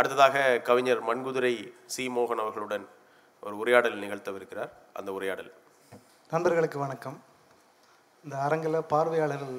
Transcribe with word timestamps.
அடுத்ததாக 0.00 0.42
கவிஞர் 0.68 1.00
மண்குதிரை 1.08 1.54
சி. 1.94 2.04
மோகன் 2.16 2.42
அவர்களுடன் 2.42 2.84
ஒரு 3.42 3.54
உரையாடல் 3.62 3.98
நிகழ்த்தவிருக்கிறார். 4.02 4.70
அந்த 4.98 5.10
உரையாடல். 5.16 5.50
நண்பர்களுக்கு 6.30 6.78
வணக்கம். 6.78 7.18
இந்த 8.24 8.36
அரங்கில் 8.46 8.78
பார்வையாளர்கள் 8.92 9.58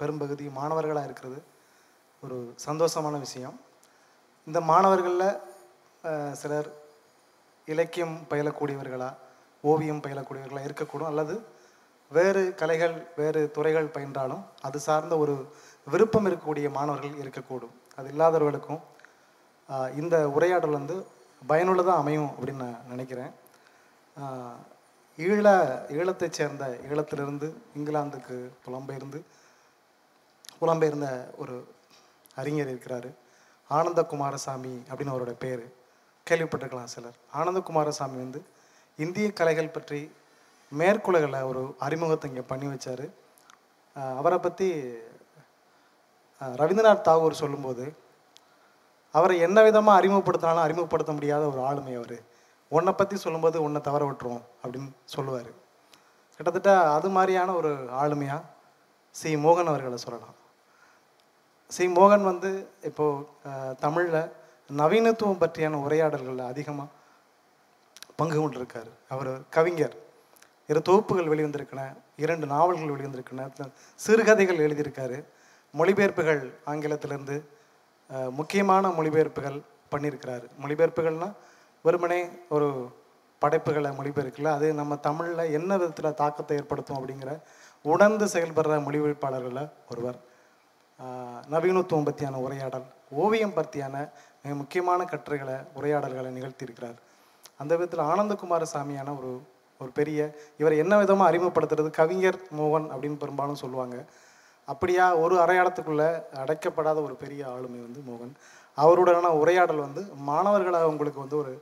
பெரும்பகுதி 0.00 0.46
மாணவர்களாக 0.58 1.08
இருக்கிறது 1.08 1.38
ஒரு 2.24 2.38
சந்தோஷமான 2.66 3.18
விஷயம். 3.26 3.60
இந்த 4.48 4.60
மாணவர்களில் 4.70 6.34
சிலர் 6.40 6.70
இலக்கியம் 7.74 8.16
பயிலக்கூடியவர்களா 8.30 9.10
ஓவியம் 9.70 10.02
பயிலக்கூடியவர்களாக 10.08 10.68
இருக்கக்கூடும். 10.70 11.10
அல்லது 11.12 11.36
வேறு 12.18 12.42
கலைகள் 12.62 12.98
வேறு 13.20 13.50
துறைகள் 13.56 13.94
பயின்றாலும் 13.98 14.44
அது 14.68 14.78
சார்ந்த 14.88 15.16
ஒரு 15.24 15.36
விருப்பம் 15.92 16.26
இருக்கக்கூடிய 16.26 16.68
மாணவர்கள் 16.80 17.22
இருக்கக்கூடும். 17.24 17.74
அது 17.98 18.08
இல்லாதவர்களுக்கும் 18.12 18.82
இந்த 20.00 20.16
உரையாடல் 20.36 20.78
வந்து 20.78 20.96
பயனுள்ளதாக 21.46 22.00
அமையும் 22.02 22.30
அப்படின்னு 22.36 22.64
நான் 22.64 22.88
நினைக்கிறேன். 22.88 23.32
ஈழ 25.18 25.44
ஈழத்தைச் 25.96 26.36
சேர்ந்த 26.38 26.64
ஈழத்திலிருந்து 26.88 27.48
இங்கிலாந்துக்கு 27.78 28.36
புலம்பெயர்ந்து 28.64 29.20
புலம்பெயர்ந்த 30.60 31.08
ஒரு 31.42 31.56
அறிஞர் 32.40 32.70
இருக்கிறார். 32.72 33.08
ஆனந்த 33.68 34.00
குமாரசாமி 34.12 34.74
அப்படின்னு 34.88 35.14
அவரோட 35.14 35.32
பேர். 35.44 35.64
கேள்விப்பட்டிருக்கலாம் 36.26 36.92
சிலர். 36.94 37.18
ஆனந்த 37.38 37.60
குமாரசாமி 37.68 38.16
வந்து 38.24 38.40
இந்திய 38.98 39.26
கலைகள் 39.32 39.74
பற்றி 39.76 40.00
மேற்குலகளை 40.72 41.40
ஒரு 41.50 41.62
அறிமுகத்தை 41.86 42.28
இங்கே 42.30 42.44
பண்ணி 42.50 42.66
வச்சார். 42.66 43.06
அவரை 44.20 44.38
பற்றி 44.38 44.68
ரவீந்திரநாத் 46.60 47.06
தாகூர் 47.08 47.40
சொல்லும்போது 47.42 47.84
அவரை 49.18 49.36
என்ன 49.46 49.58
விதமாக 49.66 49.98
அறிமுகப்படுத்தினாலும் 50.00 50.66
அறிமுகப்படுத்த 50.66 51.12
முடியாத 51.16 51.42
ஒரு 51.52 51.60
ஆளுமை 51.68 51.94
அவர். 52.00 52.16
உன்னை 52.72 52.92
பற்றி 52.92 53.16
சொல்லும்போது 53.24 53.56
உன்னை 53.66 53.80
தவற 53.80 54.02
விட்டுருவோம் 54.08 54.46
அப்படின்னு 54.62 54.90
சொல்லுவார். 55.14 55.50
கிட்டத்தட்ட 56.36 56.70
அது 56.96 57.08
மாதிரியான 57.16 57.50
ஒரு 57.60 57.70
ஆளுமையாக 58.02 58.42
சி. 59.14 59.30
மோகன் 59.44 59.70
அவர்களை 59.72 59.98
சொல்லலாம். 60.04 60.34
சி. 61.74 61.84
மோகன் 61.98 62.26
வந்து 62.30 62.50
இப்போது 62.88 63.76
தமிழில் 63.84 64.20
நவீனத்துவம் 64.80 65.42
பற்றியான 65.42 65.80
உரையாடல்களில் 65.86 66.50
அதிகமாக 66.52 66.94
பங்கு 68.20 68.38
கொண்டிருக்கார். 68.40 68.90
அவர் 69.14 69.30
கவிஞர். 69.56 69.96
இரு 70.70 70.80
தொகுப்புகள் 70.88 71.30
வெளிவந்திருக்கின 71.32 71.82
இரண்டு 72.24 72.46
நாவல்கள் 72.52 72.92
வெளிவந்திருக்கின 72.94 73.68
சிறுகதைகள் 74.04 74.62
எழுதியிருக்காரு. 74.66 75.18
மொழிபெயர்ப்புகள் 75.74 76.42
ஆங்கிலத்திலிருந்து 76.72 77.36
முக்கியமான 78.38 78.88
மொழிபெயர்ப்புகள் 78.98 79.58
பண்ணியிருக்கிறாரு. 79.92 80.46
மொழிபெயர்ப்புகள்னால் 80.62 81.34
வெறுமனே 81.84 82.20
ஒரு 82.56 82.68
படைப்புகளை 83.42 83.90
மொழிபெயர்க்கல 83.98 84.52
அது 84.58 84.66
நம்ம 84.80 84.96
தமிழில் 85.08 85.52
என்ன 85.58 85.70
விதத்தில் 85.80 86.18
தாக்கத்தை 86.20 86.54
ஏற்படுத்தும் 86.60 86.98
அப்படிங்கிற 86.98 87.32
உணர்ந்து 87.94 88.26
செயல்படுற 88.34 88.78
மொழிபெயர்ப்பாளர்களில் 88.86 89.68
ஒருவர். 89.90 90.18
நவீனத்துவம் 91.54 92.06
பற்றியான 92.08 92.38
உரையாடல் 92.46 92.86
ஓவியம் 93.22 93.56
பற்றியான 93.56 93.96
மிக 94.42 94.54
முக்கியமான 94.60 95.00
கட்டுரைகளை 95.04 95.56
உரையாடல்களை 95.78 96.30
நிகழ்த்தியிருக்கிறார். 96.36 96.96
அந்த 97.62 97.72
விதத்தில் 97.76 98.08
ஆனந்தகுமார 98.10 98.64
சாமியான 98.74 99.14
ஒரு 99.18 99.32
ஒரு 99.80 99.90
பெரிய 99.98 100.20
இவரை 100.60 100.76
என்ன 100.82 100.94
விதமாக 100.98 101.30
அறிமுகப்படுத்துறது 101.30 101.90
கவிஞர் 101.98 102.38
மோகன் 102.58 102.86
அப்படின்னு 102.92 103.18
பெரும்பாலும் 103.22 103.62
சொல்லுவாங்க. 103.62 103.96
அப்படியா 104.72 105.04
ஒரு 105.24 105.34
அரையாடத்துக்குள்ளே 105.42 106.08
அடைக்கப்படாத 106.42 106.98
ஒரு 107.06 107.14
பெரிய 107.22 107.42
ஆளுமை 107.54 107.80
வந்து 107.86 108.00
மோகன். 108.08 108.32
அவருடனான 108.76 109.28
உரையாடல் 109.42 109.84
வந்து 109.86 110.02
மாணவர்களாக 110.30 110.90
உங்களுக்கு 110.92 111.24
வந்து 111.24 111.38
ஒரு 111.42 111.52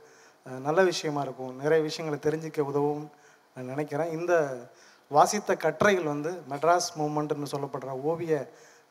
நல்ல 0.67 0.79
விஷயமா 0.91 1.21
இருக்கும். 1.25 1.53
நிறைய 1.63 1.81
விஷயங்களை 1.89 2.17
தெரிஞ்சிக்க 2.25 2.59
உதவும் 2.71 3.05
நான் 3.55 3.71
நினைக்கிறேன். 3.73 4.11
இந்த 4.17 4.33
வாசித்த 5.11 5.55
கட்டுரைகள் 5.65 6.11
வந்து 6.13 6.31
மெட்ராஸ் 6.51 6.89
மூமெண்ட்னு 6.99 7.51
சொல்லப்படுற 7.53 7.91
ஓவிய 8.11 8.33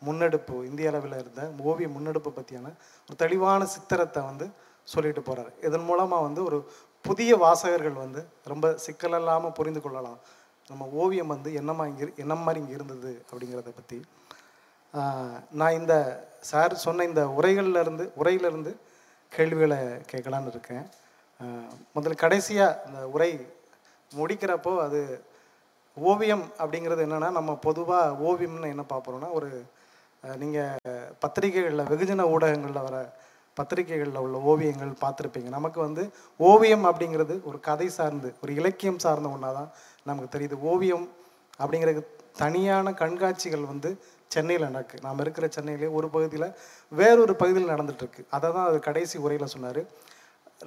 முன்னெடுப்பு 0.07 0.55
இந்திய 0.69 0.91
அளவில் 0.93 1.19
இருந்த 1.23 1.43
ஓவிய 1.71 1.89
முன்னெடுப்பு 1.97 2.31
பற்றியான 2.39 2.73
ஒரு 3.09 3.17
தெளிவான 3.23 3.67
சித்திரத்தை 3.75 4.23
வந்து 4.31 4.47
சொல்லிட்டு 4.93 5.23
போகிறார் 5.23 5.53
இதன் 5.67 5.87
மூலமாக 5.91 6.27
வந்து 6.27 6.41
ஒரு 6.49 6.59
புதிய 7.05 7.31
வாசகர்கள் 7.45 8.03
வந்து 8.05 8.21
ரொம்ப 8.53 8.67
சிக்கல் 8.85 9.17
இல்லாமல் 9.19 9.55
புரிந்து 9.59 9.81
கொள்ளலாம். 9.83 10.19
நம்ம 10.71 10.87
ஓவியம் 11.03 11.33
வந்து 11.35 11.51
என்னமா 11.61 11.85
இங்கே 11.91 12.07
என்ன 12.23 12.35
மாதிரி 12.45 12.61
இங்கே 12.63 12.77
இருந்தது 12.79 13.13
அப்படிங்கிறத 13.31 13.73
பற்றி 13.79 13.99
நான் 15.61 15.79
இந்த 15.81 15.95
சார் 16.51 16.75
சொன்ன 16.85 17.05
இந்த 17.11 17.23
உரைகள்லேருந்து 17.39 18.05
இருந்து 18.49 18.73
கேள்விகளை 19.33 19.79
கேட்கலான்னு 20.11 20.51
இருக்கேன். 20.53 20.85
முதல்ல 21.95 22.17
கடைசியாக 22.25 22.81
இந்த 22.89 23.01
உரை 23.15 23.31
முடிக்கிறப்போ 24.11 24.73
அது 24.87 25.01
ஓவியம் 25.97 26.45
அப்படிங்கிறது 26.63 27.05
என்னென்னா 27.07 27.31
நம்ம 27.39 27.55
பொதுவாக 27.67 28.17
ஓவியம்னு 28.29 28.73
என்ன 28.75 28.85
பார்க்குறோன்னா 28.93 29.31
ஒரு 29.39 29.51
நீங்கள் 30.43 30.79
பத்திரிகைகளில் 31.25 31.91
வெகுஜன 31.93 32.27
ஊடகங்களில் 32.35 32.87
வர 32.89 32.99
பத்திரிகைகளில் 33.57 34.23
உள்ள 34.23 34.37
ஓவியங்கள் 34.51 34.93
பார்த்துருப்பீங்க. 35.03 35.51
நமக்கு 35.57 35.79
வந்து 35.81 36.05
ஓவியம் 36.41 36.87
அப்படிங்கிறது 36.91 37.35
ஒரு 37.49 37.59
கதை 37.69 37.89
சார்ந்து 37.99 38.31
ஒரு 38.43 38.53
இலக்கியம் 38.61 39.03
சார்ந்த 39.05 39.29
ஒன்றா 39.35 39.51
தான் 39.59 39.71
நமக்கு 40.09 40.29
தெரியுது. 40.35 40.57
ஓவியம் 40.71 41.07
அப்படிங்கிறது 41.61 42.03
தனியான 42.43 42.93
கண்காட்சிகள் 43.03 43.65
வந்து 43.73 43.91
சென்னையில் 44.35 44.67
நடக்கு. 44.69 44.97
நாம் 45.07 45.21
இருக்கிற 45.25 45.47
சென்னையிலே 45.57 45.89
ஒரு 45.99 46.09
பகுதியில் 46.15 46.49
வேறொரு 47.01 47.35
பகுதியில் 47.43 47.73
நடந்துட்டுருக்கு. 47.73 48.23
அதை 48.37 48.49
தான் 48.57 48.69
அது 48.71 48.79
கடைசி 48.89 49.17
உரையில் 49.25 49.53
சொன்னார். 49.55 49.81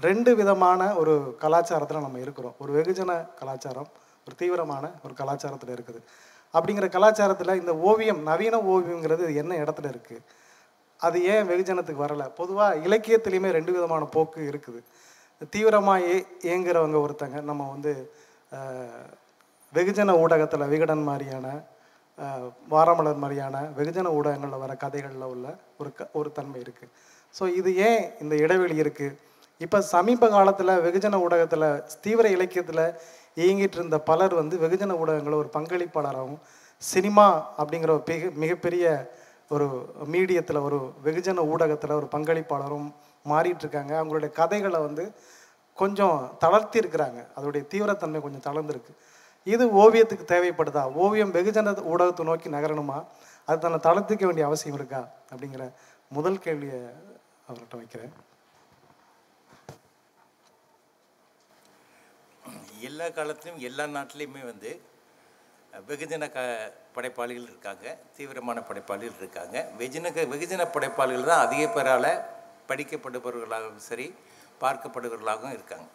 ரெண்டு 0.08 0.32
விதமான 0.40 0.82
ஒரு 1.02 1.14
கலாச்சாரத்தில் 1.44 2.06
நம்ம 2.06 2.20
இருக்கிறோம். 2.26 2.56
ஒரு 2.64 2.72
வெகுஜன 2.78 3.12
கலாச்சாரம் 3.42 3.90
ஒரு 4.28 4.36
தீவிரமான 4.42 4.86
ஒரு 5.06 5.14
கலாச்சாரத்தில் 5.22 5.74
இருக்குது. 5.76 6.00
அப்படிங்கிற 6.54 6.88
கலாச்சாரத்தில் 6.96 7.60
இந்த 7.62 7.74
ஓவியம் 7.90 8.22
நவீன 8.30 8.56
ஓவியங்கிறது 8.74 9.24
என்ன 9.42 9.54
இடத்துல 9.64 9.90
இருக்குது 9.94 10.26
அது 11.00 11.18
ஏன் 11.34 11.48
வெகுஜனத்துக்கு 11.52 12.06
வரலை? 12.06 12.26
பொதுவாக 12.40 12.80
இலக்கியத்துலேயுமே 12.88 13.50
ரெண்டு 13.58 13.72
விதமான 13.76 14.04
போக்கு 14.16 14.42
இருக்குது. 14.52 14.80
தீவிரமாக 15.54 16.06
ஏ 16.12 16.16
இயங்குறவங்க 16.48 16.98
ஒருத்தங்க 17.06 17.40
நம்ம 17.50 17.66
வந்து 17.74 17.92
வெகுஜன 19.74 20.16
ஊடகத்தில் 20.24 20.72
விகடன் 20.74 21.04
மாதிரியான 21.10 21.48
வாரமலர் 22.70 23.22
மாதிரியான 23.24 23.56
வெகுஜன 23.78 24.12
ஊடகங்களில் 24.18 24.64
வர 24.64 24.74
கதைகளில் 24.76 25.26
உள்ள 25.34 25.48
ஒரு 25.78 25.90
க 25.98 26.08
ஒரு 26.20 26.30
தன்மை 26.32 26.60
இருக்குது 26.62 26.94
ஸோ 27.36 27.44
இது 27.60 27.72
ஏன் 27.88 28.04
இந்த 28.20 28.34
இடைவெளி 28.36 28.76
இருக்குது 28.84 29.18
இப்போ 29.62 29.78
சமீப 29.92 30.30
காலத்தில் 30.30 30.74
வெகுஜன 30.86 31.20
ஊடகத்தில் 31.26 31.68
தீவிர 32.02 32.28
இலக்கியத்தில் 32.30 32.84
இயங்கிட்டு 33.38 33.78
இருந்த 33.80 33.98
பலர் 34.10 34.34
வந்து 34.34 34.56
வெகுஜன 34.64 34.96
ஊடகங்களில் 35.02 35.42
ஒரு 35.44 35.50
பங்களிப்பாளராகவும் 35.58 36.42
சினிமா 36.82 37.28
அப்படிங்கிற 37.60 37.92
ஒரு 37.98 38.04
மிக 38.10 38.30
மிகப்பெரிய 38.44 38.86
ஒரு 39.52 39.68
மீடியத்தில் 40.14 40.66
ஒரு 40.68 40.80
வெகுஜன 41.04 41.44
ஊடகத்தில் 41.54 41.98
ஒரு 42.00 42.08
பங்களிப்பாளரும் 42.16 42.88
மாறிட்டுருக்காங்க. 43.26 43.94
அவங்களுடைய 44.00 44.32
கதைகளை 44.40 44.80
வந்து 44.80 45.04
கொஞ்சம் 45.78 46.18
தளர்த்தி 46.44 46.78
இருக்கிறாங்க 46.82 47.20
அதோடைய 47.38 47.64
தீவிரத்தன்மை 47.74 48.20
கொஞ்சம் 48.22 48.46
தளர்ந்துருக்கு. 48.48 48.94
இது 49.54 49.64
ஓவியத்துக்கு 49.82 50.26
தேவைப்படுதா? 50.34 50.84
ஓவியம் 51.04 51.34
வெகுஜன 51.38 51.74
ஊடகத்தை 51.92 52.24
நோக்கி 52.30 52.48
நகரணுமா? 52.56 52.98
அது 53.48 53.62
தன்னை 53.66 53.80
தளர்த்திக்க 53.88 54.24
வேண்டிய 54.30 54.46
அவசியம் 54.50 54.78
இருக்கா? 54.80 55.02
அப்படிங்கிற 55.32 55.66
முதல் 56.16 56.44
கேள்வியை 56.46 56.80
அவர்கிட்ட 57.48 57.76
வைக்கிறேன். 57.82 58.14
எல்லா 62.90 63.08
காலத்திலும் 63.18 63.60
எல்லா 63.68 63.86
நாட்டிலையுமே 63.98 64.42
வந்து 64.52 64.72
வெகுஜன 65.88 66.28
க 66.36 66.40
படைப்பாளிகள் 66.96 67.48
இருக்காங்க. 67.52 67.86
தீவிரமான 68.18 68.60
படைப்பாளிகள் 68.68 69.20
இருக்காங்க. 69.22 69.58
வெகுஜன 69.80 70.12
வெகுஜன 70.34 70.66
படைப்பாளிகள் 70.76 71.30
தான் 71.32 71.44
அதிக 71.46 71.64
பேரால் 71.78 72.12
படிக்கப்படுபவர்களாகவும் 72.70 73.86
சரி 73.90 74.08
பார்க்கப்படுபவர்களாகவும் 74.64 75.56
இருக்காங்க. 75.58 75.88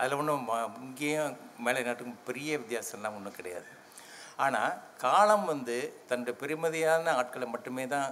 அதில் 0.00 0.18
ஒன்றும் 0.20 0.48
இங்கேயும் 0.86 1.36
மேலை 1.66 1.80
நாட்டுக்கும் 1.86 2.24
பெரிய 2.28 2.58
வித்தியாசம்லாம் 2.62 3.16
ஒன்றும் 3.18 3.38
கிடையாது. 3.38 3.68
ஆனால் 4.44 4.74
காலம் 5.04 5.46
வந்து 5.52 5.76
தன்னுடைய 6.10 6.34
பெருமதியான 6.42 7.14
ஆட்களை 7.20 7.46
மட்டுமே 7.54 7.84
தான் 7.94 8.08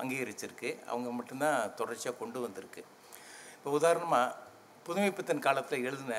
அங்கீகரிச்சிருக்கு. 0.00 0.70
அவங்க 0.92 1.08
மட்டும்தான் 1.18 1.58
தொடர்ச்சியாக 1.80 2.18
கொண்டு 2.22 2.38
வந்திருக்கு. 2.44 2.82
இப்போ 3.56 3.70
உதாரணமாக 3.78 4.34
புதுமைப்பித்தன் 4.86 5.44
காலத்தில் 5.46 5.86
எழுதின 5.88 6.14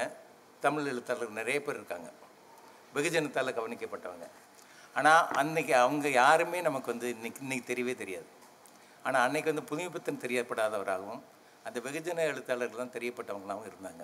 தமிழ் 0.66 0.90
எழுத்தாளர்கள் 0.92 1.40
நிறைய 1.42 1.58
பேர் 1.66 1.80
இருக்காங்க. 1.80 2.10
வெகுஜனத்தால் 2.96 3.58
கவனிக்கப்பட்டவங்க. 3.60 4.28
ஆனால் 5.00 5.24
அன்னைக்கு 5.42 5.74
அவங்க 5.84 6.08
யாருமே 6.22 6.60
நமக்கு 6.68 6.92
வந்து 6.94 7.10
இன்னைக்கு 7.16 7.44
இன்றைக்கி 7.46 7.66
தெரியவே 7.72 7.94
தெரியாது. 8.04 8.30
ஆனால் 9.08 9.24
அன்னைக்கு 9.26 9.52
வந்து 9.52 9.68
புதுமைப்பித்தன் 9.72 10.24
தெரியப்படாதவராகவும் 10.26 11.22
அந்த 11.68 11.78
வெகுஜன 11.86 12.26
எழுத்தாளர்கள் 12.32 12.84
தான் 12.84 12.96
தெரியப்பட்டவங்களாகவும் 12.98 13.70
இருந்தாங்க. 13.72 14.04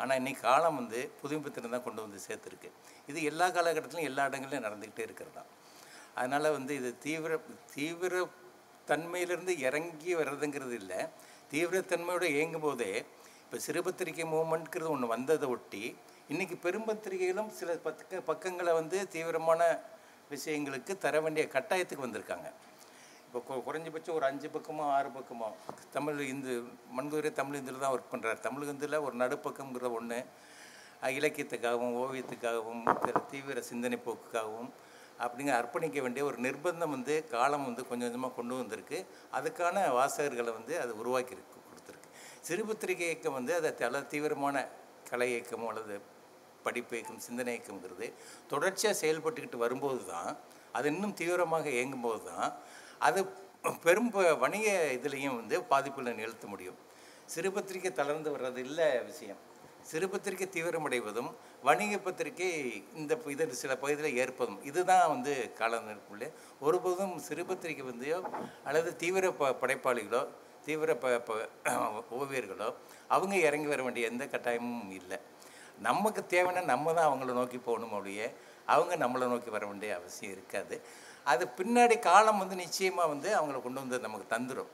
ஆனால் 0.00 0.18
இன்றைக்கி 0.20 0.40
காலம் 0.48 0.78
வந்து 0.80 1.00
புதுமைப்பத்தினம் 1.20 1.74
தான் 1.74 1.86
கொண்டு 1.86 2.00
வந்து 2.04 2.18
சேர்த்துருக்கு. 2.26 2.70
இது 3.10 3.18
எல்லா 3.30 3.46
காலகட்டத்திலும் 3.56 4.08
எல்லா 4.10 4.22
இடங்கள்லையும் 4.30 4.66
நடந்துக்கிட்டே 4.66 5.04
இருக்கிறதா? 5.08 5.42
அதனால் 6.20 6.54
வந்து 6.58 6.72
இது 6.80 6.90
தீவிர 7.06 7.32
தீவிர 7.74 8.22
தன்மையிலிருந்து 8.90 9.54
இறங்கி 9.66 10.12
வர்றதுங்கிறது 10.20 10.74
இல்லை. 10.82 11.00
தீவிரத்தன்மையோடு 11.52 12.26
இயங்கும் 12.36 12.64
போதே 12.66 12.92
இப்போ 13.44 13.58
சிறுபத்திரிகை 13.66 14.24
மூமெண்ட்ங்கிறது 14.34 14.90
ஒன்று 14.94 15.06
வந்ததை 15.14 15.46
ஒட்டி 15.54 15.84
இன்றைக்கி 16.32 16.56
பெரும்பத்திரிகைகளும் 16.64 17.48
சில 17.60 17.70
பக்க 17.86 18.20
பக்கங்களை 18.28 18.72
வந்து 18.80 18.98
தீவிரமான 19.14 19.62
விஷயங்களுக்கு 20.34 20.92
தர 21.04 21.14
வேண்டிய 21.24 21.44
கட்டாயத்துக்கு 21.54 22.06
வந்திருக்காங்க. 22.06 22.48
இப்போ 23.30 23.40
கு- 23.48 23.64
குறைஞ்சபட்சம் 23.66 24.14
ஒரு 24.14 24.26
அஞ்சு 24.26 24.48
பக்கமோ 24.48 24.84
ஆறு 24.90 25.08
பக்கமோ. 25.08 25.48
தமிழ் 25.92 26.20
இந்து 26.26 26.52
மண்குதிரை 26.96 27.32
தமிழ் 27.32 27.54
இந்தில் 27.54 27.78
தான் 27.78 27.92
ஒர்க் 27.92 28.12
பண்ணுறார் 28.12 28.40
தமிழ் 28.40 28.64
இந்தியில் 28.64 28.96
ஒரு 28.98 29.14
நடுப்பக்கம்ங்கிற 29.16 29.90
ஒன்று 29.92 30.18
இலக்கியத்துக்காகவும் 31.12 31.94
ஓவியத்துக்காகவும் 32.00 32.82
தீவிர 33.30 33.60
சிந்தனை 33.60 33.98
போக்குக்காகவும் 34.06 34.70
அப்படிங்கிற 35.18 35.54
அர்ப்பணிக்க 35.60 36.00
வேண்டிய 36.02 36.24
ஒரு 36.24 36.38
நிர்பந்தம் 36.38 36.90
வந்து 36.90 37.26
காலம் 37.28 37.64
வந்து 37.64 37.86
கொஞ்சம் 37.86 38.08
கொஞ்சமாக 38.08 38.34
கொண்டு 38.34 38.54
வந்திருக்கு. 38.54 38.98
அதுக்கான 39.32 39.86
வாசகர்களை 39.94 40.52
வந்து 40.52 40.80
அது 40.80 40.98
உருவாக்கி 40.98 41.34
கொடுத்துருக்கு. 41.64 42.10
சிறுபத்திரிகை 42.40 43.06
இயக்கம் 43.06 43.32
வந்து 43.32 43.54
அதை 43.54 43.74
தல 43.74 44.02
தீவிரமான 44.12 44.56
கலை 45.10 45.30
இயக்கம் 45.30 45.68
அல்லது 45.68 45.96
படிப்பு 46.62 46.94
இயக்கம் 46.96 47.20
சிந்தனை 47.20 47.52
இயக்கம்ங்கிறது 47.54 48.06
தொடர்ச்சியாக 48.48 49.00
செயல்பட்டுக்கிட்டு 49.02 49.56
வரும்போது 49.56 50.04
தான் 50.06 50.30
அது 50.72 50.88
இன்னும் 50.88 51.14
தீவிரமாக 51.14 51.68
இயங்கும்போது 51.70 52.22
தான் 52.24 52.48
அது 53.00 53.20
பெரும் 53.82 54.10
வணிக 54.38 54.66
இதுலேயும் 54.96 55.36
வந்து 55.36 55.56
பாதிப்புகளை 55.70 56.14
நிகழ்த்த 56.14 56.46
முடியும். 56.46 56.78
சிறுபத்திரிகை 57.26 57.92
தளர்ந்து 57.92 58.36
வர்றது 58.36 58.58
இல்லை 58.58 59.00
விஷயம். 59.02 59.40
சிறுபத்திரிகை 59.90 60.48
தீவிரமடைவதும் 60.48 61.30
வணிக 61.62 61.98
பத்திரிகை 61.98 62.48
இந்த 62.94 63.14
இதில் 63.26 63.46
இது 63.46 63.54
சில 63.54 63.76
பகுதியில் 63.76 64.16
ஏற்பதும் 64.16 64.64
இதுதான் 64.64 65.08
வந்து 65.08 65.34
காலநிற்குள்ளே 65.58 66.28
ஒருபோதும் 66.60 67.18
சிறுபத்திரிகை 67.28 67.84
வந்து 67.84 68.08
அல்லது 68.64 68.96
தீவிர 68.96 69.32
ப 69.32 69.56
படைப்பாளிகளோ 69.62 70.22
தீவிர 70.66 70.94
ப 70.96 71.18
ப- 71.20 71.48
ஓவியர்களோ 72.18 72.68
அவங்க 73.08 73.36
இறங்கி 73.38 73.66
வர 73.66 73.82
வேண்டிய 73.82 74.08
எந்த 74.08 74.24
கட்டாயமும் 74.26 74.92
இல்லை. 74.92 75.18
நமக்கு 75.80 76.24
தேவைன்னா 76.28 76.64
நம்ம 76.64 76.94
தான் 76.94 77.10
அவங்கள 77.10 77.32
நோக்கி 77.32 77.58
போகணும் 77.58 77.92
அப்படியே 77.92 78.26
அவங்க 78.66 78.94
நம்மளை 78.96 79.26
நோக்கி 79.28 79.50
வர 79.50 79.66
வேண்டிய 79.66 79.96
அவசியம் 79.96 80.32
இருக்காது. 80.32 80.76
அது 81.30 81.44
பின்னாடி 81.58 81.96
காலம் 82.08 82.40
வந்து 82.42 82.56
நிச்சயமாக 82.64 83.10
வந்து 83.12 83.28
அவங்கள 83.38 83.58
கொண்டு 83.64 83.82
வந்து 83.82 84.04
நமக்கு 84.06 84.26
தந்துடும் 84.34 84.70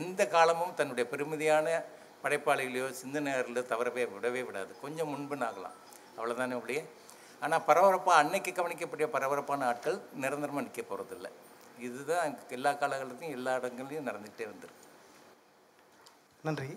எந்த 0.00 0.20
காலமும் 0.34 0.76
தன்னுடைய 0.78 1.04
பெருமதியான 1.12 1.68
படைப்பாளிகளையோ 2.24 2.86
சிந்தனையர்களோ 3.00 3.62
தவறவே 3.72 4.02
விடவே 4.14 4.42
விடாது. 4.48 4.72
கொஞ்சம் 4.84 5.10
முன்புனாகலாம் 5.12 5.76
அவ்வளோதானே 6.16 6.56
அப்படியே 6.58 6.82
ஆனால் 7.44 7.64
பரபரப்பாக 7.68 8.20
அன்னைக்கு 8.22 8.50
கவனிக்கப்பட்ட 8.58 9.06
பரபரப்பான 9.14 9.66
ஆட்கள் 9.70 9.98
நிரந்தரமாக 10.22 10.64
நிற்க 10.66 10.82
போகிறதில்ல 10.82 11.28
இதுதான் 11.86 12.34
எல்லா 12.56 12.70
காலகட்டத்திலையும் 12.80 13.36
எல்லா 13.36 13.52
இடங்கள்லையும் 13.58 14.08
நடந்துகிட்டே 14.08 14.46
வந்திருக்கு. 14.50 14.86
நன்றி. 16.46 16.68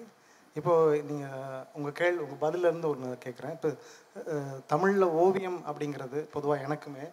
இப்போது 0.59 1.01
நீங்கள் 1.09 1.65
உங்கள் 1.77 1.97
கேள் 1.99 2.21
உங்கள் 2.23 2.41
பதிலிருந்து 2.45 2.89
ஒன்று 2.91 3.09
கேட்குறேன் 3.25 3.55
இப்போ 3.57 3.69
தமிழில் 4.71 5.07
ஓவியம் 5.23 5.59
அப்படிங்கிறது 5.69 6.19
பொதுவாக 6.35 6.65
எனக்குமே 6.67 7.05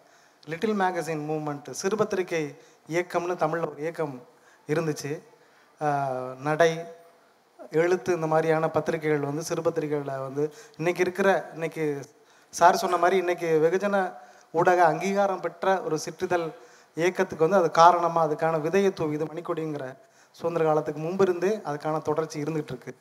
லிட்டில் 0.45 0.79
மேகசின் 0.79 1.29
மூமெண்ட்டு 1.29 1.69
சிறுபத்திரிகை 1.69 2.57
இயக்கம்னு 2.89 3.35
தமிழில் 3.35 3.69
ஒரு 3.69 3.79
இயக்கம் 3.79 4.21
இருந்துச்சு. 4.67 5.21
நடை 6.41 6.83
எழுத்து 7.71 8.13
இந்த 8.13 8.27
மாதிரியான 8.27 8.69
பத்திரிகைகள் 8.69 9.19
வந்து 9.19 9.41
சிறுபத்திரிகைகளில் 9.41 10.21
வந்து 10.21 10.53
இன்னைக்கு 10.77 11.01
இருக்கிற 11.01 11.49
இன்னைக்கு 11.53 12.01
சார் 12.49 12.75
சொன்ன 12.75 12.97
மாதிரி 12.97 13.17
இன்னைக்கு 13.17 13.69
வெகுஜன 13.71 14.13
ஊடக 14.51 14.85
அங்கீகாரம் 14.85 15.41
பெற்ற 15.41 15.81
ஒரு 15.81 15.97
சிற்றிதழ் 15.97 16.51
இயக்கத்துக்கு 16.95 17.49
வந்து 17.49 17.57
அது 17.57 17.71
காரணமாக 17.71 18.33
அதுக்கான 18.33 18.53
விதையை 18.53 19.13
இது 19.13 19.25
மணிக்கொடிங்கிற 19.25 19.97
சுதந்திர 20.31 20.65
காலத்துக்கு 20.65 21.01
முன்பு 21.01 21.23
இருந்தே 21.23 21.57
அதுக்கான 21.57 22.01
தொடர்ச்சி 22.01 22.41
இருந்துகிட்டு 22.41 22.63
இருக்கு. 22.63 22.95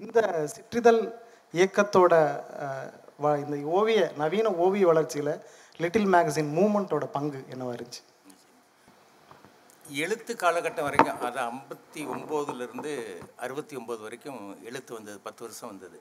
இந்த 0.00 0.46
சிற்றிதழ் 0.46 1.12
இயக்கத்தோட 1.52 2.40
வ- 3.22 3.50
இந்த 3.50 3.68
ஓவிய 3.68 4.12
நவீன 4.16 4.52
ஓவிய 4.52 4.86
வளர்ச்சியில் 4.86 5.40
லிட்டில் 5.82 6.08
மேகசின் 6.14 6.48
மூமெண்ட்டோட 6.56 7.04
பங்கு 7.14 7.38
என்னவா 7.52 7.72
இருந்துச்சு? 7.76 8.00
எழுத்து 10.04 10.32
காலகட்டம் 10.34 10.86
வரைக்கும் 10.86 11.20
அது 11.26 11.40
ஐம்பத்தி 11.50 12.00
ஒம்போதுலேருந்து 12.14 12.92
அறுபத்தி 13.44 13.76
ஒம்பது 13.76 14.00
வரைக்கும் 14.00 14.40
எழுத்து 14.68 14.92
வந்தது 14.94 15.18
பத்து 15.18 15.40
வருஷம் 15.44 15.68
வந்தது. 15.68 15.98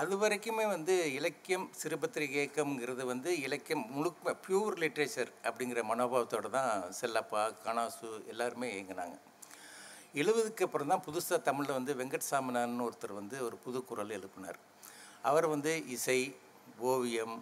அது 0.00 0.16
வரைக்குமே 0.18 0.66
வந்து 0.74 1.12
இலக்கியம் 1.18 1.66
சிறுபத்திரிகை 1.80 2.38
இயக்கம்ங்கிறது 2.40 3.04
வந்து 3.12 3.40
இலக்கியம் 3.40 3.84
முழுக்க 3.90 4.34
பியூர் 4.46 4.78
லிட்ரேச்சர் 4.82 5.30
அப்படிங்கிற 5.48 5.82
மனோபாவத்தோடு 5.92 6.50
தான் 6.50 6.72
செல்லப்பா 7.00 7.42
கணாசு 7.66 8.10
எல்லாருமே 8.26 8.70
இயங்கினாங்க. 8.74 9.16
எழுபதுக்கு 10.22 10.66
அப்புறம் 10.68 10.92
தான் 10.94 11.04
புதுசாக 11.08 11.42
தமிழில் 11.42 11.78
வந்து 11.78 11.94
வெங்கட் 12.02 12.30
சாமினான்னு 12.30 12.88
ஒருத்தர் 12.88 13.18
வந்து 13.20 13.44
ஒரு 13.44 13.56
புது 13.56 13.84
குரல் 13.84 14.16
எழுப்பினார். 14.18 14.60
அவர் 15.22 15.46
வந்து 15.46 15.74
இசை 15.86 16.20
ஓவியம் 16.92 17.36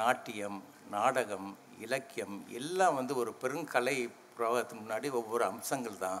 நாட்டியம் 0.00 0.58
நாடகம் 0.96 1.48
இலக்கியம் 1.84 2.36
எல்லாம் 2.58 2.96
வந்து 2.98 3.12
ஒரு 3.22 3.30
பெருங்கலை 3.42 3.96
பிரவாகத்துக்கு 4.36 4.82
முன்னாடி 4.84 5.08
ஒவ்வொரு 5.20 5.44
அம்சங்கள் 5.50 6.02
தான். 6.06 6.20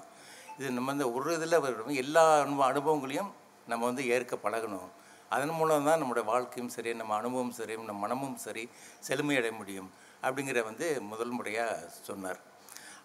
இது 0.58 0.68
நம்ம 0.76 0.90
வந்து 0.92 1.06
ஒரு 1.16 1.32
இதில் 1.36 1.62
வரும் 1.64 1.98
எல்லா 2.02 2.24
அனுபவ 2.44 2.66
அனுபவங்களையும் 2.72 3.30
நம்ம 3.70 3.82
வந்து 3.90 4.04
ஏற்க 4.14 4.36
பழகணும். 4.44 4.88
அதன் 5.34 5.54
மூலம் 5.58 5.88
தான் 5.88 6.00
நம்மளோட 6.00 6.22
வாழ்க்கையும் 6.32 6.72
சரி 6.76 6.90
நம்ம 7.00 7.14
அனுபவம் 7.20 7.56
சரி 7.58 7.74
நம்ம 7.88 8.00
மனமும் 8.04 8.36
சரி 8.44 8.64
செழுமையடைய 9.08 9.52
முடியும் 9.60 9.90
அப்படிங்கிற 10.26 10.62
வந்து 10.70 10.86
முதல் 11.10 11.34
முறையாக 11.38 11.90
சொன்னார். 12.08 12.40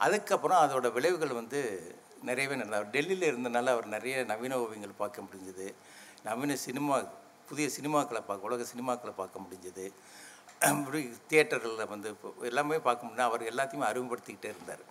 அதுக்கப்புறம் 0.06 0.62
அதோட 0.65 0.88
விளைவுகள் 0.98 1.39
வந்து 1.39 1.60
நிறையவே 2.30 2.56
நடந்தார் 2.60 2.92
டெல்லியில் 2.95 3.30
இருந்தனால 3.31 3.74
அவர் 3.75 3.88
நிறைய 3.95 4.24
நவீன 4.31 4.57
ஓவியங்கள் 4.63 5.01
பார்க்க 5.01 5.27
முடிஞ்சது. 5.27 5.68
நவீன 6.27 6.56
சினிமா 6.68 6.98
புதிய 7.50 7.68
சினிமாக்களை 7.77 8.21
பார்க்க 8.27 8.50
உலக 8.50 8.65
சினிமாக்களை 8.74 9.13
பார்க்க 9.21 9.45
முடிஞ்சது. 9.45 9.86
இப்படி 10.71 11.01
தியேட்டர்களில் 11.31 11.92
வந்து 11.94 12.10
எல்லாமே 12.50 12.77
பார்க்கணும்னா 12.88 13.25
அவர் 13.30 13.50
எல்லாத்தையுமே 13.51 13.86
அறிமுகப்படுத்திக்கிட்டே 13.92 14.50
இருந்தார். 14.54 14.83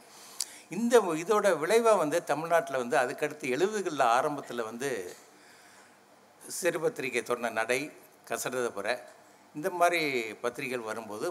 இந்த 0.76 0.94
இதோட 1.22 1.46
விளைவாக 1.62 2.00
வந்து 2.02 2.19
தமிழ்நாட்டில் 2.30 2.80
வந்து 2.82 2.96
அதுக்கடுத்து 3.02 3.52
எழுபதுகளில் 3.56 4.04
ஆரம்பத்தில் 4.16 4.69
வந்து 4.70 4.90
சிறுபத்திரிகை 6.58 7.22
தொடர்ந்த 7.22 7.50
நடை 7.60 7.80
கசடதபுர 8.28 8.88
இந்த 9.56 9.69
மாதிரி 9.80 10.00
பத்திரிகைகள் 10.42 10.88
வரும்போது 10.90 11.26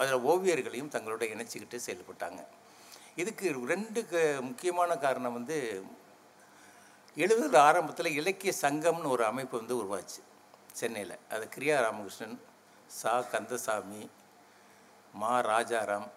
அதில் 0.00 0.26
ஓவியர்களையும் 0.30 0.92
தங்களோட 0.94 1.24
இணைச்சிக்கிட்டு 1.32 1.78
செயல்பட்டாங்க. 1.86 2.40
இதுக்கு 3.22 3.46
ரெண்டு 3.72 4.00
முக்கியமான 4.48 4.90
காரணம் 5.04 5.36
வந்து 5.38 5.58
எழுபது 7.24 7.56
ஆரம்பத்தில் 7.68 8.16
இலக்கிய 8.20 8.52
சங்கம்னு 8.64 9.12
ஒரு 9.16 9.24
அமைப்பு 9.30 9.54
வந்து 9.60 9.76
உருவாச்சு 9.82 10.20
சென்னையில். 10.80 11.14
அது 11.34 11.44
கிரியா 11.54 11.76
ராமகிருஷ்ணன் 11.86 12.36
சா 12.88 13.20
கந்தசாமி 13.20 14.10
மா 15.12 15.40
ராஜாராம் 15.40 16.08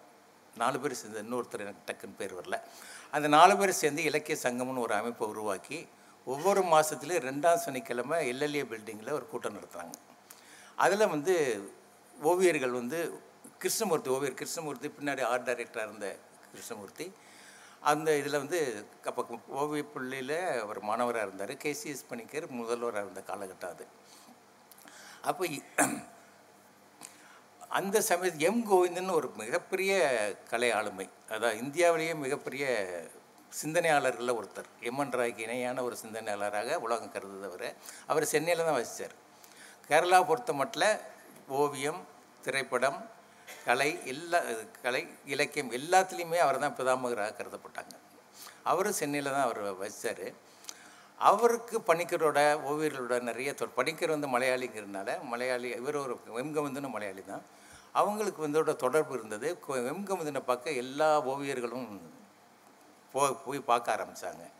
நாலு 0.56 0.80
பேர் 0.80 0.92
சேர்ந்து 0.92 1.22
இன்னொருத்தர் 1.22 1.64
எனக்கு 1.66 1.86
டக்குன்னு 1.88 2.18
பேர் 2.18 2.34
வரல. 2.38 2.60
அந்த 3.10 3.28
நாலு 3.28 3.56
பேர் 3.56 3.70
சேர்ந்து 3.70 4.02
இலக்கிய 4.02 4.36
சங்கம்னு 4.42 4.78
ஒரு 4.78 4.94
அமைப்பை 4.94 5.28
உருவாக்கி 5.28 5.86
ஒவ்வொரு 6.24 6.62
மாதத்துலேயும் 6.62 7.24
ரெண்டாம் 7.28 7.62
சனிக்கிழமை 7.64 8.28
எல்எல்ஏ 8.28 8.62
பில்டிங்கில் 8.62 9.10
ஒரு 9.10 9.26
கூட்டம் 9.26 9.56
நடத்துகிறாங்க 9.56 9.96
அதில் 10.76 11.08
வந்து 11.08 11.34
ஓவியர்கள் 12.22 12.70
வந்து 12.70 13.20
கிருஷ்ணமூர்த்தி 13.58 14.10
ஓவியர் 14.10 14.34
கிருஷ்ணமூர்த்தி 14.34 14.88
பின்னாடி 14.88 15.22
ஆர்ட் 15.22 15.48
டைரக்டராக 15.48 15.88
இருந்த 15.88 16.18
கிருஷ்ணமூர்த்தி. 16.52 17.12
அந்த 17.80 18.16
இதில் 18.16 18.38
வந்து 18.38 18.86
அப்போ 19.04 19.38
ஓவிய 19.48 19.82
பள்ளியில் 19.82 20.60
அவர் 20.60 20.80
மாணவராக 20.80 21.26
இருந்தார். 21.26 21.52
கேசிஎஸ் 21.64 22.08
பணிக்கர் 22.08 22.50
முதல்வராக 22.50 23.04
இருந்த 23.04 23.22
காலகட்டம் 23.26 23.72
அது. 23.74 23.86
அப்போ 25.22 25.44
அந்த 27.78 27.96
சமயத்து 28.08 28.46
எம் 28.48 28.62
கோவிந்தன் 28.68 29.16
ஒரு 29.16 29.28
மிகப்பெரிய 29.40 29.92
கலை 30.52 30.70
ஆளுமை. 30.78 31.06
அதான் 31.34 31.58
இந்தியாவிலேயே 31.62 32.14
மிகப்பெரிய 32.24 32.64
சிந்தனையாளர்களில் 33.60 34.36
ஒருத்தர். 34.38 34.68
எம்என் 34.88 35.14
ராய்க்கு 35.18 35.44
இணையான 35.46 35.82
ஒரு 35.88 35.96
சிந்தனையாளராக 36.02 36.78
உலகம் 36.86 37.12
கருதுதவர். 37.14 37.68
அவர் 38.10 38.32
சென்னையில் 38.32 38.66
தான் 38.68 38.78
வசித்தார் 38.78 39.14
கேரளா 39.88 40.18
பொறுத்த 40.30 40.52
மட்டில் 40.60 40.88
ஓவியம் 41.60 42.02
திரைப்படம் 42.44 43.00
கலை 43.68 43.90
எல்லா 44.12 44.38
கலை 44.84 45.02
இலக்கியம் 45.34 45.72
எல்லாத்துலேயுமே 45.78 46.38
அவர் 46.44 46.62
தான் 46.64 46.76
பிதாமகராக 46.78 47.34
கருதப்பட்டாங்க. 47.38 47.94
அவர் 48.72 48.90
சென்னையில் 49.00 49.34
தான் 49.36 49.46
அவர் 49.48 49.62
வசித்தார் 49.82 50.26
அவருக்கு 51.20 51.78
பணிக்கரோட 51.78 52.60
ஓவியர்களோட 52.68 53.20
நிறைய 53.20 53.52
தொ 53.52 53.66
பணிக்கர் 53.74 54.08
வந்து 54.08 54.38
மலையாளிங்கிறதுனால 54.38 55.22
மலையாளி 55.22 55.68
இவர் 55.68 55.96
ஒரு 55.96 56.20
வெம்கவந்தனும் 56.34 56.90
மலையாளி 56.90 57.24
தான். 57.24 57.42
அவங்களுக்கு 57.92 58.48
வந்தோட 58.48 58.76
தொடர்பு 58.76 59.14
இருந்தது. 59.14 59.58
கொ- 59.68 60.40
பார்க்க 60.44 60.70
எல்லா 60.70 61.26
ஓவியர்களும் 61.26 62.00
போ 63.12 63.32
போய் 63.32 63.60
பார்க்க 63.60 63.94
ஆரம்பித்தாங்க 63.96 64.50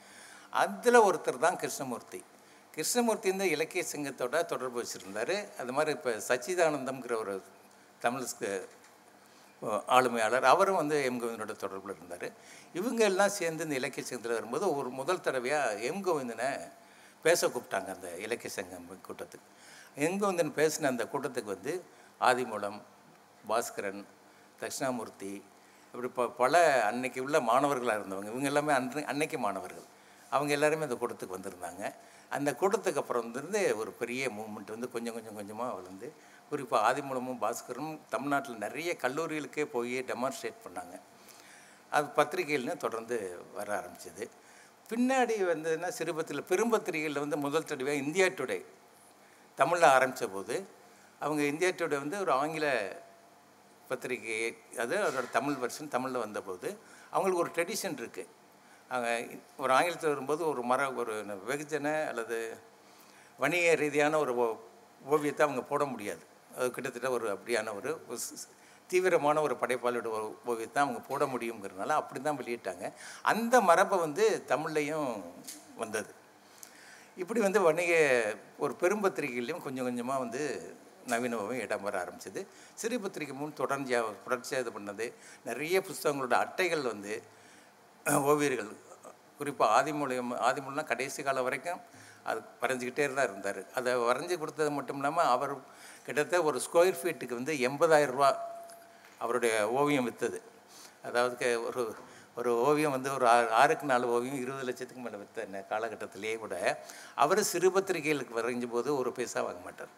அதில் 0.50 1.00
ஒருத்தர் 1.00 1.38
தான் 1.38 1.56
கிருஷ்ணமூர்த்தி. 1.56 2.24
கிருஷ்ணமூர்த்தி 2.70 3.28
இந்த 3.28 3.46
இலக்கிய 3.46 3.84
சங்கத்தோட 3.92 4.44
தொடர்பு 4.44 4.84
வச்சுருந்தார். 4.84 5.56
அது 5.58 5.72
மாதிரி 5.72 5.96
இப்போ 5.96 6.10
சச்சிதானந்தம்ங்கிற 6.28 7.16
ஒரு 7.16 7.42
தமிழ் 8.00 8.22
ஸ்க- 8.22 8.68
ஆளுமையாளர். 9.62 10.42
அவரும் 10.42 10.76
வந்து 10.76 11.04
எம் 11.04 11.20
கோவிந்தனோட 11.22 11.54
தொடர்பில் 11.64 11.94
இருந்தார். 11.96 12.28
இவங்க 12.72 13.04
எல்லாம் 13.04 13.28
சேர்ந்து 13.28 13.64
இந்த 13.64 13.74
இலக்கிய 13.74 14.04
சங்கத்தில் 14.06 14.32
வரும்போது 14.32 14.76
ஒரு 14.76 14.90
முதல் 14.90 15.20
தடவையாக 15.20 15.80
எம் 15.80 16.04
கோவிந்தனை 16.04 16.48
பேச 17.22 17.48
கூப்பிட்டாங்க 17.48 17.90
அந்த 17.96 18.16
இலக்கிய 18.16 18.50
சங்கம் 18.50 19.04
கூட்டத்துக்கு. 19.08 19.48
எம் 19.96 20.20
கோவிந்தன் 20.20 20.56
பேசின 20.56 20.90
அந்த 20.94 21.04
கூட்டத்துக்கு 21.12 21.54
வந்து 21.56 21.84
ஆதிமூலம் 22.20 22.80
பாஸ்கரன் 23.48 24.04
தட்சிணாமூர்த்தி 24.60 25.42
இப்படி 25.94 26.08
ப 26.08 26.28
பல 26.28 26.82
அன்னைக்கு 26.84 27.22
உள்ள 27.22 27.40
மாணவர்களாக 27.40 27.98
இருந்தவங்க. 28.00 28.30
இவங்க 28.32 28.46
எல்லாமே 28.46 28.72
அன்றை 28.72 29.04
அன்னைக்கு 29.04 29.38
மாணவர்கள். 29.38 29.86
அவங்க 30.30 30.52
எல்லாருமே 30.52 30.82
அந்த 30.82 30.94
கூட்டத்துக்கு 30.94 31.36
வந்திருந்தாங்க. 31.38 31.94
அந்த 32.30 32.56
கூட்டத்துக்கு 32.60 32.96
அப்புறம் 32.96 33.30
வந்து 33.30 33.76
ஒரு 33.76 33.90
பெரிய 33.92 34.28
மூமெண்ட் 34.28 34.70
வந்து 34.70 34.90
கொஞ்சம் 34.90 35.14
கொஞ்சம் 35.14 35.34
கொஞ்சமாக 35.34 35.74
வளர்ந்து 35.74 36.12
குறிப்பாக 36.50 36.92
ஆதிமூலமும் 36.92 37.38
பாஸ்கரும் 37.40 37.98
தமிழ்நாட்டில் 38.08 38.56
நிறைய 38.56 38.96
கல்லூரிகளுக்கே 39.02 39.64
போய் 39.64 40.02
டெமான்ஸ்ட்ரேட் 40.02 40.60
பண்ணாங்க. 40.64 41.00
அது 41.90 42.22
பத்திரிகைகள்னு 42.22 42.76
தொடர்ந்து 42.76 43.40
வர 43.54 43.80
ஆரம்பிச்சது. 43.80 44.28
பின்னாடி 44.88 45.32
வந்ததுன்னா 45.52 45.92
சிறுபத்தில் 45.98 46.44
பெரும்பத்திரிகைகளில் 46.48 47.18
வந்து 47.18 47.36
முதல் 47.36 47.64
தடவையாக 47.64 48.04
இந்தியா 48.04 48.26
டுடே 48.26 48.64
தமிழில் 49.54 49.84
ஆரம்பித்த 49.84 50.28
போது 50.28 50.66
அவங்க 51.18 51.42
இந்தியா 51.42 51.70
டுடே 51.70 51.88
வந்து 51.88 52.20
ஒரு 52.20 52.32
ஆங்கில 52.32 52.96
பத்திரிகை 53.88 54.56
அது 54.78 54.96
அவரோட 54.96 55.30
தமிழ் 55.30 55.54
வெர்ஷன் 55.54 55.88
தமிழில் 55.88 56.18
வந்தபோது 56.18 56.78
அவங்களுக்கு 57.10 57.42
ஒரு 57.42 57.50
ட்ரெடிஷன் 57.50 58.00
இருக்குது 58.00 58.26
அவங்க 58.88 59.26
ஒரு 59.56 59.72
ஆங்கிலத்தில் 59.72 60.08
வரும்போது 60.08 60.48
ஒரு 60.48 60.62
மர 60.62 60.92
ஒரு 60.92 61.24
வெகுஜன 61.48 62.06
அல்லது 62.06 62.58
வணிக 63.38 63.74
ரீதியான 63.74 64.18
ஒரு 64.18 64.36
ஓ- 64.36 64.60
ஓவியத்தை 65.04 65.46
அவங்க 65.46 65.66
போட 65.66 65.84
முடியாது. 65.84 66.28
கிட்டத்தட்ட 66.56 67.10
ஒரு 67.10 67.34
அப்படியான 67.34 67.74
ஒரு 67.76 67.90
ஸ்- 68.10 68.48
தீவிரமான 68.90 69.40
ஒரு 69.40 69.56
படைப்பாளோட 69.60 70.06
ஓவியத்தை 70.44 70.72
தான் 70.72 70.84
அவங்க 70.84 71.00
போட 71.00 71.26
முடியுங்கிறதுனால 71.26 71.88
அப்படி 71.88 72.20
தான் 72.20 72.38
வெளியிட்டாங்க. 72.38 72.92
அந்த 73.22 73.60
மரபை 73.60 73.98
வந்து 73.98 74.44
தமிழ்லையும் 74.48 75.10
வந்தது. 75.76 76.10
இப்படி 77.16 77.40
வந்து 77.40 77.60
வணிக 77.60 77.92
ஒரு 78.58 78.76
பெரும்பத்திரிகைகளையும் 78.80 79.62
கொஞ்சம் 79.62 79.84
கொஞ்சமாக 79.84 80.18
வந்து 80.18 80.42
நவீனமும் 81.06 81.52
இடம் 81.52 81.82
வர 81.82 82.04
ஆரம்பிச்சது. 82.04 82.46
சிறு 82.74 83.00
பத்திரிகை 83.00 83.34
முன் 83.34 83.52
தொடர்ச்சியாக 83.52 84.10
தொடர்ச்சியாக 84.24 84.68
இது 84.68 84.80
பண்ணது. 84.80 85.06
நிறைய 85.44 85.80
புஸ்தகங்களோட 85.80 86.32
அட்டைகள் 86.36 86.82
வந்து 86.82 87.22
ஓவியர்கள் 88.06 88.70
குறிப்பாக 89.38 89.82
ஆதிமூலியம் 89.82 90.40
ஆதிமூலம் 90.40 90.84
கடைசி 90.84 91.22
காலம் 91.22 91.42
வரைக்கும் 91.42 91.80
அது 92.24 92.40
வரைஞ்சிக்கிட்டே 92.60 93.14
தான் 93.14 93.24
இருந்தார். 93.24 93.64
அதை 93.74 93.94
வரைஞ்சி 93.96 94.38
கொடுத்தது 94.38 94.70
மட்டும் 94.70 94.96
இல்லாமல் 94.96 95.24
அவர் 95.26 95.54
கிட்டத்தட்ட 96.10 96.38
ஒரு 96.50 96.58
ஸ்கொயர் 96.66 96.96
ஃபீட்டுக்கு 97.00 97.40
வந்து 97.40 97.52
எண்பதாயிரம் 97.66 98.14
ரூபா 98.14 98.30
அவருடைய 99.20 99.52
ஓவியம் 99.80 100.06
விற்றது 100.08 100.38
அதாவது 101.08 101.48
ஒரு 101.66 101.82
ஒரு 102.38 102.50
ஓவியம் 102.66 102.94
வந்து 102.96 103.10
ஒரு 103.16 103.26
ஆறு 103.28 103.46
ஆறுக்கு 103.60 103.86
நாலு 103.90 104.06
ஓவியம் 104.16 104.40
இருபது 104.42 104.66
லட்சத்துக்கு 104.68 105.04
மேலே 105.04 105.18
விற்ற 105.20 105.44
இந்த 105.48 105.58
காலகட்டத்திலேயே 105.70 106.34
கூட 106.38 106.54
அவர் 107.14 107.40
சிறு 107.42 107.68
பத்திரிகைகளுக்கு 107.76 108.38
வரைஞ்ச 108.38 108.66
போது 108.66 108.90
ஒரு 108.98 109.10
பைசா 109.12 109.40
வாங்க 109.46 109.62
மாட்டார். 109.64 109.92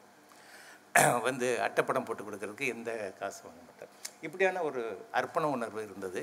வந்து 1.28 1.46
அட்டைப்படம் 1.66 2.06
போட்டு 2.06 2.22
கொடுக்கறதுக்கு 2.24 2.66
எந்த 2.74 2.90
காசு 3.20 3.40
வாங்க 3.44 3.60
மாட்டார். 3.68 3.92
இப்படியான 4.20 4.62
ஒரு 4.62 4.80
அர்ப்பண 5.12 5.44
உணர்வு 5.56 5.80
இருந்தது. 5.88 6.22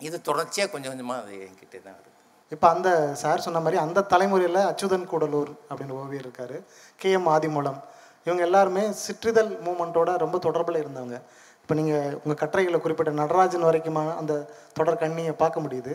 இது 0.00 0.16
தொடர்ச்சியாக 0.20 0.70
கொஞ்சம் 0.70 0.92
கொஞ்சமாக 0.92 1.22
அது 1.22 1.34
என்கிட்டே 1.46 1.80
தான் 1.86 1.96
வருது. 1.98 2.12
இப்போ 2.52 2.66
அந்த 2.68 2.88
சார் 3.22 3.44
சொன்ன 3.46 3.60
மாதிரி 3.60 3.80
அந்த 3.82 4.06
தலைமுறையில் 4.12 4.60
அச்சுதன் 4.70 5.10
கூடலூர் 5.12 5.52
அப்படின்னு 5.68 5.98
ஓவியர் 6.02 6.24
இருக்கார். 6.26 6.56
K 6.96 7.10
M 7.10 7.30
Adimoolam. 7.34 7.80
இவங்க 8.26 8.42
எல்லாருமே 8.48 8.82
சிற்றிதழ் 9.04 9.50
மூமெண்ட்டோட 9.66 10.10
ரொம்ப 10.24 10.36
தொடர்பில் 10.46 10.82
இருந்தவங்க. 10.82 11.18
இப்போ 11.62 11.74
நீங்கள் 11.80 12.14
உங்கள் 12.22 12.40
கட்டுரைகளை 12.42 12.78
குறிப்பிட்ட 12.84 13.12
நடராஜன் 13.22 13.66
வரைக்குமான 13.68 14.14
அந்த 14.20 14.34
தொடர் 14.78 15.02
கண்ணியை 15.02 15.34
பார்க்க 15.42 15.64
முடியுது. 15.66 15.92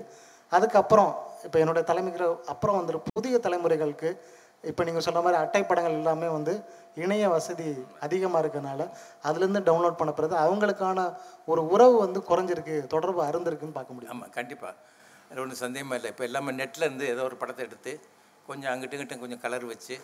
அதுக்கப்புறம் 0.51 1.11
இப்போ 1.47 1.57
என்னுடைய 1.63 1.83
தலைமைக்கு 1.89 2.27
அப்புறம் 2.53 2.77
வந்துட்டு 2.77 3.01
புதிய 3.17 3.35
தலைமுறைகளுக்கு 3.45 4.11
இப்போ 4.69 4.81
நீங்கள் 4.87 5.03
சொன்ன 5.05 5.21
மாதிரி 5.25 5.37
அட்டைப்படங்கள் 5.41 5.97
எல்லாமே 5.99 6.29
வந்து 6.35 6.53
இணைய 7.03 7.25
வசதி 7.33 7.67
அதிகமாக 8.05 8.41
இருக்கனால 8.43 8.87
அதுலேருந்து 9.27 9.61
டவுன்லோட் 9.67 9.99
பண்ண 9.99 10.11
பிறகு 10.17 10.35
அவங்களுக்கான 10.45 11.05
ஒரு 11.51 11.61
உறவு 11.73 11.95
வந்து 12.05 12.21
குறைஞ்சிருக்கு 12.29 12.75
தொடர்பு 12.93 13.21
அருந்திருக்குன்னு 13.27 13.77
பார்க்க 13.77 13.95
முடியும் 13.95 14.13
ஆமாம் 14.15 14.33
கண்டிப்பாக 14.37 14.73
அதில் 15.27 15.43
ஒன்றும் 15.43 15.61
சந்தேகமாக 15.65 15.99
இல்லை. 15.99 16.11
இப்போ 16.13 16.23
எல்லாமே 16.29 16.53
நெட்டில் 16.61 16.87
இருந்து 16.87 17.07
ஏதோ 17.13 17.23
ஒரு 17.29 17.37
படத்தை 17.43 17.63
எடுத்து 17.67 17.93
கொஞ்சம் 18.49 18.71
அங்கிட்டும் 18.73 18.97
இங்கிட்டும் 18.97 19.23
கொஞ்சம் 19.23 19.43
கலர் 19.45 19.65
வச்சு 19.73 19.95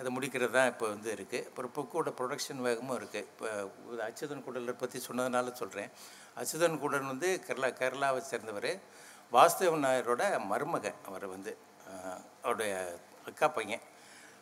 அதை 0.00 0.16
முடிக்கிறது 0.16 0.50
தான் 0.50 0.66
இப்போ 0.66 0.88
வந்து 0.88 1.14
இருக்குது 1.14 1.46
அப்புறம் 1.46 1.72
புக்கோட 1.74 2.10
ப்ரொடக்ஷன் 2.10 2.56
வேகமும் 2.56 3.00
இருக்குது 3.00 3.26
இப்போ 3.30 3.48
அச்சுதன் 3.98 4.44
கூடலை 4.44 4.72
பற்றி 4.72 5.02
சொன்னதுனால 5.06 5.52
சொல்கிறேன் 5.52 5.90
அச்சுதன் 6.36 6.78
கூடன் 6.78 7.06
வந்து 7.06 7.40
கேரளா 7.46 7.70
கேரளாவை 7.70 8.18
சேர்ந்தவர். 8.18 8.70
வாசுதேவன் 9.32 9.84
நாயரோட 9.84 10.44
மருமகன் 10.44 10.94
அவர் 11.06 11.26
வந்து 11.26 11.56
அவருடைய 12.42 12.98
அக்கா 13.26 13.48
பையன். 13.48 13.80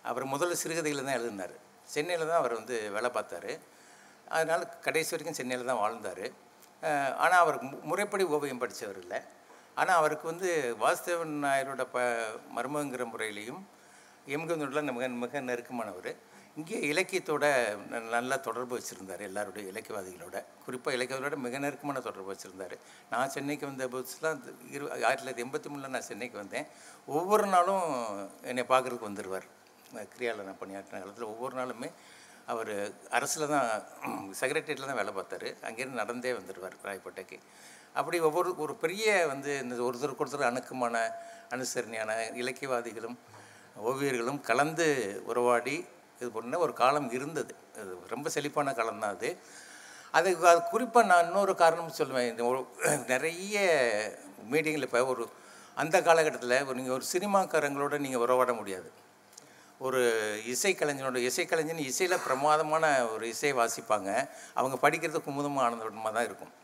அவர் 0.02 0.26
முதல்ல 0.26 0.52
சிறுகதையில் 0.52 1.04
தான் 1.04 1.14
எழுதினார். 1.14 1.54
சென்னையில் 1.84 2.26
தான் 2.26 2.36
அவர் 2.36 2.54
வந்து 2.54 2.90
வேலை 2.90 3.10
பார்த்தாரு. 3.10 3.58
அதனால் 4.28 4.78
கடைசி 4.78 5.10
வரைக்கும் 5.10 5.38
சென்னையில் 5.38 5.66
தான் 5.66 5.76
வாழ்ந்தார். 5.76 6.30
ஆனால் 7.16 7.40
அவர் 7.40 7.64
மு- 7.64 7.80
முறைப்படி 7.80 8.24
ஓவியம் 8.24 8.58
படித்தவர் 8.58 8.98
இல்லை. 8.98 9.20
ஆனால் 9.74 9.96
அவருக்கு 9.96 10.26
வந்து 10.26 10.76
வாசுதேவன் 10.80 11.44
நாயரோட 11.44 11.86
ப 11.92 12.00
மருமங்கிற 12.56 13.04
முறையிலையும் 13.04 13.66
எம்கந்தோட 14.28 14.92
மிக 14.92 15.08
மிக 15.08 15.40
நெருக்கமானவர். 15.40 16.14
இங்கே 16.56 16.78
இலக்கியத்தோட 16.92 17.44
ந- 17.90 18.08
நல்ல 18.08 18.38
தொடர்பு 18.38 18.78
வச்சுருந்தார் 18.78 19.20
எல்லாருடைய 19.20 19.72
இலக்கியவாதிகளோட. 19.72 20.44
குறிப்பாக 20.64 20.96
இலக்கியவாதிகளோட 20.96 21.36
மிக 21.36 21.58
நெருக்கமான 21.58 22.00
தொடர்பு 22.00 22.32
வச்சுருந்தார். 22.32 22.78
நான் 23.10 23.30
சென்னைக்கு 23.30 23.66
வந்த 23.66 23.88
புதுசுலாம் 23.88 24.40
இரு 24.70 24.90
ஆயிரத்தி 24.92 25.24
தொள்ளாயிரத்தி 25.24 25.46
எண்பத்தி 25.46 25.68
மூணில் 25.68 25.88
நான் 25.88 26.00
சென்னைக்கு 26.00 26.38
வந்தேன். 26.38 26.66
ஒவ்வொரு 27.06 27.46
நாளும் 27.46 27.82
என்னை 28.42 28.64
பார்க்குறதுக்கு 28.68 29.08
வந்துடுவார் 29.08 29.42
கிரியாவில் 29.94 30.42
நான் 30.42 30.58
பணியாற்றின 30.60 30.98
காலத்தில் 30.98 31.24
ஒவ்வொரு 31.24 31.56
நாளுமே 31.56 31.92
அவர் 32.46 32.92
அரசில் 33.10 33.48
தான் 33.48 33.82
செக்ரட்டரியேட்டில் 34.40 34.86
தான் 34.86 34.94
வேலை 34.94 35.12
பார்த்தாரு. 35.14 35.64
அங்கேருந்து 35.64 36.00
நடந்தே 36.02 36.32
வந்துடுவார் 36.32 36.72
ராயப்பேட்டைக்கு 36.84 37.38
அப்படி 37.94 38.20
ஒவ்வொரு 38.20 38.58
ஒரு 38.58 38.74
பெரிய 38.74 39.26
வந்து 39.26 39.58
இந்த 39.58 39.74
ஒருத்தருக்கு 39.76 40.20
ஒருத்தர் 40.20 40.42
அணுக்கமான 40.42 41.12
அனுசரணையான 41.50 42.10
இலக்கியவாதிகளும் 42.34 43.16
ஓவியர்களும் 43.86 44.40
கலந்து 44.48 44.86
உறவாடி 45.30 45.76
இது 46.20 46.28
பண்ண 46.36 46.58
ஒரு 46.64 46.72
காலம் 46.82 47.08
இருந்தது. 47.16 47.52
அது 47.80 47.90
ரொம்ப 48.14 48.28
செழிப்பான 48.34 48.72
காலம் 48.78 49.02
தான் 49.02 49.14
அது. 49.16 49.30
அது 50.14 50.28
அது 50.50 50.60
குறிப்பாக 50.70 51.08
நான் 51.10 51.26
இன்னொரு 51.28 51.54
காரணம் 51.62 51.96
சொல்லுவேன் 51.98 52.28
இந்த 52.32 52.42
ஒரு 52.50 52.60
நிறைய 53.12 53.56
மீட்டிங்கில் 54.52 54.86
இப்போ 54.88 55.02
ஒரு 55.14 55.24
அந்த 55.76 55.96
காலகட்டத்தில் 56.08 56.56
ஒரு 56.68 56.76
நீங்கள் 56.78 56.96
ஒரு 56.98 57.06
சினிமாக்காரங்களோட 57.14 57.94
நீங்கள் 58.04 58.22
உறவாட 58.24 58.52
முடியாது. 58.60 58.88
ஒரு 59.80 60.00
இசைக்கலைஞனோட 60.52 61.18
இசைக்கலைஞன் 61.30 61.82
இசையில் 61.90 62.22
பிரமாதமான 62.26 62.84
ஒரு 63.14 63.24
இசையை 63.34 63.54
வாசிப்பாங்க. 63.58 64.10
அவங்க 64.54 64.76
படிக்கிறது 64.84 65.20
குமுதமாக 65.26 65.66
ஆனந்தமாக 65.66 66.12
தான் 66.16 66.28
இருக்கும். 66.30 66.54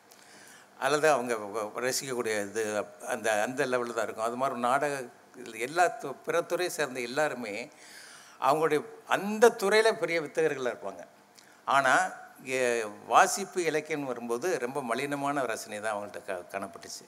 அல்லது 0.80 1.06
அவங்க 1.16 1.34
ரசிக்கக்கூடிய 1.86 2.34
இது 2.48 2.62
அந்த 3.14 3.28
அந்த 3.46 3.66
லெவலில் 3.72 3.98
தான் 3.98 4.08
இருக்கும். 4.08 4.28
அது 4.28 4.38
மாதிரி 4.42 4.56
நாடக 4.68 4.96
இதில் 5.36 5.58
எல்லா 5.58 5.84
து- 5.84 6.14
பிற 6.24 6.42
துறையை 6.42 6.74
சேர்ந்த 6.74 7.00
எல்லாருமே 7.00 7.70
அவங்களுடைய 8.40 8.84
அந்த 9.06 9.48
துறையில் 9.48 9.96
பெரிய 9.96 10.20
வித்தகர்களாக 10.20 10.74
இருப்பாங்க. 10.74 11.06
ஆனால் 11.64 12.22
வாசிப்பு 13.06 13.64
இலக்கியம் 13.64 14.04
வரும்போது 14.04 14.58
ரொம்ப 14.58 14.82
மலினமான 14.82 15.46
ரசனை 15.46 15.80
தான் 15.80 15.94
அவங்கள்ட்ட 15.94 16.22
க 16.24 16.42
காணப்பட்டுச்சு. 16.50 17.04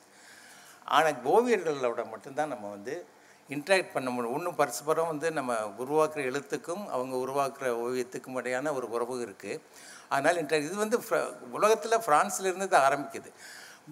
ஆனால் 0.84 1.12
ஓவியர்களோட 1.12 2.08
மட்டும்தான் 2.08 2.48
நம்ம 2.48 2.68
வந்து 2.68 3.06
இன்ட்ராக்ட் 3.48 3.92
பண்ண 3.92 4.10
முடியும். 4.10 4.36
இன்னும் 4.36 4.54
பரஸ்பரம் 4.54 5.06
வந்து 5.06 5.30
நம்ம 5.32 5.54
உருவாக்குற 5.54 6.18
எழுத்துக்கும் 6.18 6.86
அவங்க 6.86 7.16
உருவாக்குற 7.16 7.68
ஓவியத்துக்கும் 7.68 8.36
இடையான 8.36 8.74
ஒரு 8.74 8.90
உறவு 8.90 9.26
இருக்குது 9.26 9.60
அதனால் 10.08 10.44
இன்ட்ராக்ட் 10.44 10.64
இது 10.64 10.76
வந்து 10.76 11.02
உலகத்தில் 11.50 11.98
ஃப்ரான்ஸ்லேருந்து 11.98 12.68
தான் 12.68 12.92
ஆரம்பிக்குது. 12.92 13.30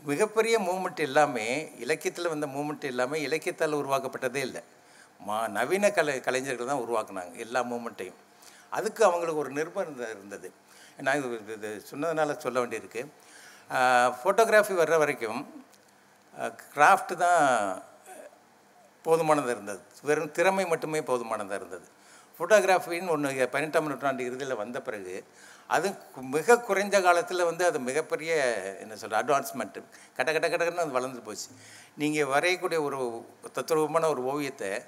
மிகப்பெரிய 0.08 0.54
மூமெண்ட் 0.68 1.00
எல்லாமே 1.08 1.46
இலக்கியத்தில் 1.84 2.32
வந்த 2.32 2.46
மூமெண்ட் 2.54 2.84
எல்லாமே 2.92 3.18
இலக்கியத்தால் 3.26 3.80
உருவாக்கப்பட்டதே 3.82 4.40
இல்லை. 4.48 4.62
மா 5.20 5.36
நவீன 5.56 5.90
கலை 5.96 6.14
கலைஞர்கள் 6.26 6.70
தான் 6.70 6.82
உருவாக்குனாங்க 6.84 7.34
எல்லா 7.44 7.60
மூமெண்ட்டையும் 7.72 8.20
அதுக்கு 8.78 9.02
அவங்களுக்கு 9.08 9.42
ஒரு 9.44 9.52
நிர்பந்தம் 9.58 10.12
இருந்தது. 10.14 10.48
நான் 11.06 11.18
இது 11.18 11.38
இது 11.56 11.70
சொன்னதுனால 11.90 12.36
சொல்ல 12.44 12.58
வேண்டியிருக்கு. 12.62 13.02
ஃபோட்டோகிராஃபி 14.18 14.74
வர்ற 14.82 14.96
வரைக்கும் 15.02 15.40
கிராஃப்ட் 16.74 17.14
தான் 17.24 17.42
போதுமானதாக 19.04 19.54
இருந்தது. 19.56 19.80
வெறும் 20.08 20.34
திறமை 20.36 20.64
மட்டுமே 20.72 21.00
போதுமானதாக 21.10 21.60
இருந்தது. 21.60 21.86
ஃபோட்டோகிராஃபின்னு 22.38 23.12
ஒன்று 23.14 23.48
பதினெட்டாம் 23.54 23.88
நூற்றாண்டு 23.90 24.28
இறுதியில் 24.28 24.60
வந்த 24.62 24.78
பிறகு 24.86 25.14
அது 25.66 25.94
மிக 26.20 26.58
குறைந்த 26.58 27.00
காலத்தில் 27.00 27.44
வந்து 27.44 27.64
அது 27.64 27.80
மிகப்பெரிய 27.80 28.34
என்ன 28.80 28.96
சொல்கிற 28.96 29.22
அட்வான்ஸ்மெண்ட்டு 29.24 29.82
கட்ட 30.16 30.32
கட்ட 30.32 30.48
கடன்னு 30.48 30.74
அது 30.74 30.90
வளர்ந்து 30.90 31.20
போச்சு. 31.20 31.48
நீங்கள் 31.96 32.24
வரையக்கூடிய 32.24 32.82
ஒரு 32.82 33.26
தத்துரூபமான 33.54 34.08
ஒரு 34.08 34.24
ஓவியத்தை 34.24 34.82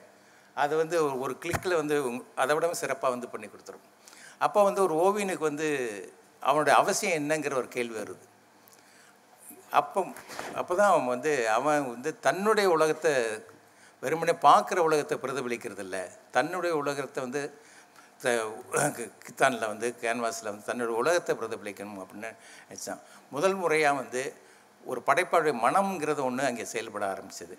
அது 0.54 0.76
வந்து 0.76 1.02
ஒரு- 1.09 1.38
கிளிக்கில் 1.38 1.75
வந்து 1.75 2.25
அதை 2.35 2.54
விட 2.54 2.75
சிறப்பாக 2.75 3.14
வந்து 3.14 3.28
பண்ணி 3.28 3.47
கொடுத்துரும். 3.47 4.04
அப்போ 4.38 4.62
வந்து 4.62 4.83
ஒரு 4.83 4.95
ஓவியனுக்கு 4.95 5.38
வந்து 5.38 5.68
அவனுடைய 6.40 6.78
அவசியம் 6.78 7.28
என்னங்கிற 7.28 7.54
ஒரு 7.54 7.68
கேள்வி 7.68 8.00
வருது. 8.00 8.25
அப்போ 9.71 10.06
அப்போ 10.54 10.75
தான் 10.75 10.90
அவன் 10.90 11.06
வந்து 11.06 11.50
அவன் 11.50 11.88
வந்து 11.88 12.21
தன்னுடைய 12.21 12.71
உலகத்தை 12.71 13.12
வெறுமனே 14.00 14.33
பார்க்குற 14.33 14.78
உலகத்தை 14.78 15.18
பிரதிபலிக்கிறது 15.18 15.78
இல்லை 15.78 16.00
தன்னுடைய 16.30 16.76
உலகத்தை 16.76 17.23
வந்து 17.23 17.61
கித்தானில் 19.26 19.70
வந்து 19.73 19.88
கேன்வாஸில் 20.02 20.50
வந்து 20.50 20.66
தன்னோட 20.68 20.92
உலகத்தை 21.00 21.32
பிரதிபலிக்கணும் 21.40 22.00
அப்படின்னு 22.02 22.30
நினச்சான். 22.68 23.00
முதல் 23.35 23.56
முறையாக 23.62 23.99
வந்து 24.02 24.23
ஒரு 24.90 25.00
படைப்பாளுடைய 25.08 25.54
மனம்ங்கிறது 25.64 26.20
ஒன்று 26.28 26.44
அங்கே 26.50 26.64
செயல்பட 26.75 27.04
ஆரம்பிச்சது. 27.14 27.56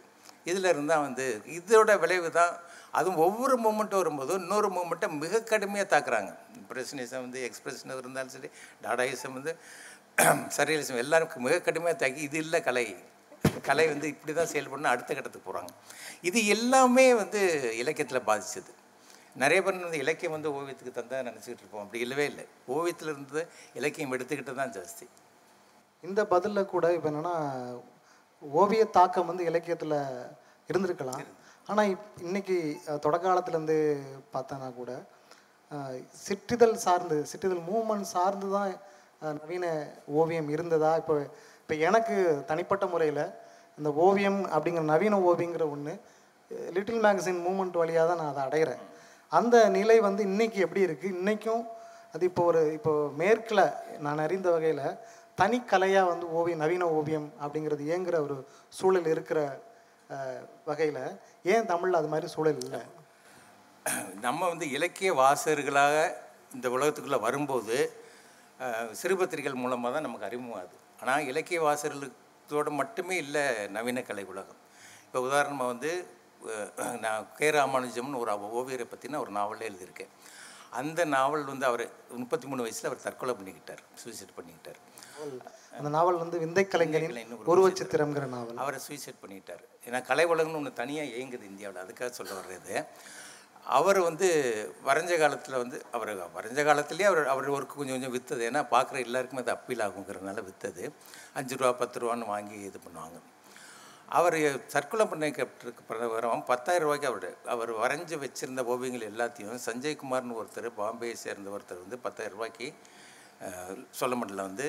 இதில் 0.49 0.69
இருந்தால் 0.73 1.03
வந்து 1.07 1.25
இதோட 1.57 1.91
விளைவு 2.03 2.29
தான் 2.39 2.53
அதுவும் 2.97 3.21
ஒவ்வொரு 3.25 3.55
மூமெண்ட்டும் 3.65 4.01
வரும்போதும் 4.01 4.41
இன்னொரு 4.43 4.67
மூமெண்ட்டை 4.77 5.07
மிக 5.23 5.41
கடுமையாக 5.51 5.87
தாக்குறாங்க. 5.93 6.31
இம்ப்ரெஷனிசம் 6.59 7.25
வந்து 7.25 7.41
எக்ஸ்பிரஷனிசம் 7.49 8.01
இருந்தாலும் 8.03 8.33
சரி 8.35 8.49
டாடாயிசம் 8.85 9.35
வந்து 9.37 9.53
சரியலிசம் 10.57 11.01
எல்லாருக்கும் 11.03 11.45
மிக 11.47 11.57
கடுமையாக 11.67 11.97
தாக்கி 12.03 12.21
இது 12.29 12.39
இல்லை 12.45 12.61
கலை. 12.69 12.85
கலை 13.67 13.85
வந்து 13.93 14.07
இப்படி 14.13 14.31
தான் 14.39 14.51
செயல்படணும் 14.53 14.93
அடுத்த 14.93 15.11
கட்டத்துக்கு 15.13 15.47
போகிறாங்க 15.49 15.71
இது 16.29 16.39
எல்லாமே 16.55 17.05
வந்து 17.21 17.41
இலக்கியத்தில் 17.81 18.27
பாதித்தது 18.29 18.71
நிறைய 19.43 19.59
பேர் 19.65 19.85
வந்து 19.85 20.01
இலக்கியம் 20.03 20.35
வந்து 20.35 20.49
ஓவியத்துக்கு 20.57 20.93
தந்தால் 20.99 21.27
நினச்சிக்கிட்டு 21.29 21.63
இருப்போம். 21.63 21.83
அப்படி 21.85 21.99
இல்லவே 22.05 22.25
இல்லை. 22.31 22.45
ஓவியத்தில் 22.75 23.11
இருந்து 23.13 23.41
இலக்கியம் 23.79 24.13
எடுத்துக்கிட்டு 24.15 24.53
தான் 24.61 24.73
ஜாஸ்தி. 24.77 25.05
இந்த 26.03 26.21
பதிலில் 26.33 26.71
கூட 26.73 26.85
இப்போ 26.97 27.09
என்னென்னா 27.11 27.35
ஓவிய 28.41 28.83
தாக்கம் 28.97 29.29
வந்து 29.31 29.43
இலக்கியத்தில் 29.51 29.99
இருந்திருக்கலாம். 30.71 31.23
ஆனால் 31.69 31.89
இப் 31.93 32.19
இன்னைக்கு 32.27 32.57
தொடக்க 33.05 33.23
காலத்துலேருந்து 33.27 33.77
பார்த்தோன்னா 34.33 34.67
கூட 34.79 34.91
சிற்றிதழ் 36.25 36.75
சார்ந்து 36.85 37.17
சிற்றிதழ் 37.31 37.63
மூமெண்ட் 37.71 38.11
சார்ந்து 38.15 38.47
தான் 38.55 38.69
நவீன 39.39 39.65
ஓவியம் 40.19 40.49
இருந்ததா? 40.55 40.91
இப்போ 41.01 41.15
இப்போ 41.61 41.75
எனக்கு 41.87 42.15
தனிப்பட்ட 42.49 42.85
முறையில் 42.91 43.23
இந்த 43.79 43.89
ஓவியம் 44.05 44.39
அப்படிங்கிற 44.55 44.83
நவீன 44.91 45.17
ஓவியங்கிற 45.29 45.65
ஒன்று 45.73 45.93
லிட்டில் 46.75 47.03
மேகசின் 47.05 47.41
மூமெண்ட் 47.47 47.81
வழியாக 47.81 48.05
தான் 48.09 48.21
நான் 48.21 48.31
அதை 48.33 48.43
அடைகிறேன் 48.47 48.83
அந்த 49.31 49.55
நிலை 49.69 49.99
வந்து 49.99 50.23
இன்றைக்கி 50.23 50.59
எப்படி 50.65 50.85
இருக்குது 50.87 51.15
இன்றைக்கும் 51.17 51.63
அது 52.13 52.25
இப்போ 52.25 52.43
ஒரு 52.43 52.61
இப்போ 52.73 52.91
மேற்கில் 53.21 53.63
நான் 53.99 54.23
அறிந்த 54.25 54.49
வகையில் 54.51 54.85
தனிக்கலையாக 55.37 56.09
வந்து 56.09 56.25
ஓவியம் 56.31 56.61
நவீன 56.61 56.85
ஓவியம் 56.99 57.27
அப்படிங்கிறது 57.41 57.83
இயங்குற 57.89 58.17
ஒரு 58.19 58.37
சூழல் 58.69 59.09
இருக்கிற 59.13 59.39
வகையில் 60.65 61.01
ஏன் 61.53 61.69
தமிழில் 61.71 61.99
அது 61.99 62.07
மாதிரி 62.07 62.27
சூழல் 62.35 62.61
இல்லை? 62.63 62.81
நம்ம 64.21 64.41
வந்து 64.47 64.65
இலக்கிய 64.69 65.09
வாசகர்களாக 65.13 65.95
இந்த 66.55 66.67
உலகத்துக்குள்ளே 66.69 67.19
வரும்போது 67.19 67.77
சிறுபத்திரிகள் 69.01 69.61
மூலமாக 69.63 69.91
தான் 69.93 70.07
நமக்கு 70.07 70.27
அறிமுகமாகுது 70.29 70.77
ஆனால் 70.99 71.27
இலக்கிய 71.31 71.59
வாசகர்களுக்கோடு 71.61 72.71
மட்டுமே 72.81 73.15
இல்லை 73.17 73.43
நவீன 73.67 74.01
கலை 74.01 74.25
உலகம். 74.33 74.61
இப்போ 75.05 75.19
உதாரணமாக 75.19 75.71
வந்து 75.73 75.91
நான் 77.03 77.27
கே 77.37 77.49
ராமானுஜம்னு 77.57 78.21
ஒரு 78.23 78.31
ஓவியரை 78.59 78.85
பற்றின 78.93 79.19
ஒரு 79.23 79.31
நாவலே 79.39 79.69
எழுதியிருக்கேன். 79.69 80.13
அந்த 80.79 81.01
நாவல் 81.15 81.45
வந்து 81.51 81.65
அவர் 81.69 81.83
முப்பத்தி 82.21 82.45
மூணு 82.49 82.63
வயசில் 82.65 82.89
அவர் 82.89 83.05
தற்கொலை 83.05 83.33
பண்ணிக்கிட்டார் 83.39 83.83
சூசைட் 84.01 84.33
பண்ணிக்கிட்டார். 84.37 84.79
அந்த 85.77 85.89
நாவல் 85.95 86.19
வந்து 86.23 86.37
விந்தை 86.43 86.63
கலைஞனின் 86.67 86.93
விந்தைக்கலைன்னு 86.93 87.53
உருவச் 87.53 87.79
சித்திரம்ங்கிற 87.81 88.25
நாவல். 88.33 88.59
அவரை 88.63 88.79
சூசைட் 88.87 89.21
பண்ணிட்டார் 89.23 89.63
ஏன்னா 89.87 89.99
கலை 90.09 90.25
உலகம்னு 90.33 90.59
ஒன்று 90.61 90.79
தனியாக 90.81 91.15
இயங்குது 91.19 91.49
இந்தியாவில் 91.51 91.83
அதுக்காக 91.85 92.09
சொல்ல 92.19 92.33
வர்றது. 92.39 92.75
அவர் 93.77 93.99
வந்து 94.07 94.27
வரைஞ்ச 94.87 95.13
காலத்தில் 95.21 95.61
வந்து 95.61 95.77
அவர் 95.95 96.11
வரைஞ்ச 96.35 96.59
காலத்துலேயே 96.67 97.07
அவர் 97.11 97.31
அவர் 97.33 97.47
ஒர்க்கு 97.55 97.79
கொஞ்சம் 97.79 97.97
கொஞ்சம் 97.97 98.13
விற்றது 98.15 98.43
ஏன்னா 98.49 98.61
பார்க்குற 98.75 98.99
எல்லாருக்குமே 99.07 99.43
அது 99.45 99.53
அப்பீல் 99.55 99.83
ஆகுங்கிறதுனால 99.87 100.43
விற்றது 100.49 100.83
அஞ்சு 101.39 101.57
ரூபா 101.59 101.71
பத்து 101.81 102.01
ரூபான்னு 102.03 102.31
வாங்கி 102.33 102.59
இது 102.69 102.79
பண்ணுவாங்க. 102.85 103.17
அவர் 104.15 104.37
தற்கொலை 104.73 105.05
பண்ணிக்கப்பட்டிருக்க 105.05 105.81
பிரகாரம் 105.87 106.43
பத்தாயிரம் 106.49 106.85
ரூபாய்க்கு 106.85 107.07
அவர் 107.09 107.29
அவர் 107.53 107.71
வரைஞ்சி 107.81 108.15
வச்சுருந்த 108.21 108.61
ஓவியங்கள் 108.73 109.09
எல்லாத்தையும் 109.09 109.59
சஞ்சய்குமார்னு 109.65 110.37
ஒருத்தர் 110.41 110.67
பாம்பேயை 110.77 111.15
சேர்ந்த 111.23 111.49
ஒருத்தர் 111.55 111.83
வந்து 111.83 111.97
பத்தாயிரம் 112.05 112.37
ரூபாய்க்கு 112.37 112.67
சோழமண்டலில் 113.99 114.47
வந்து 114.49 114.67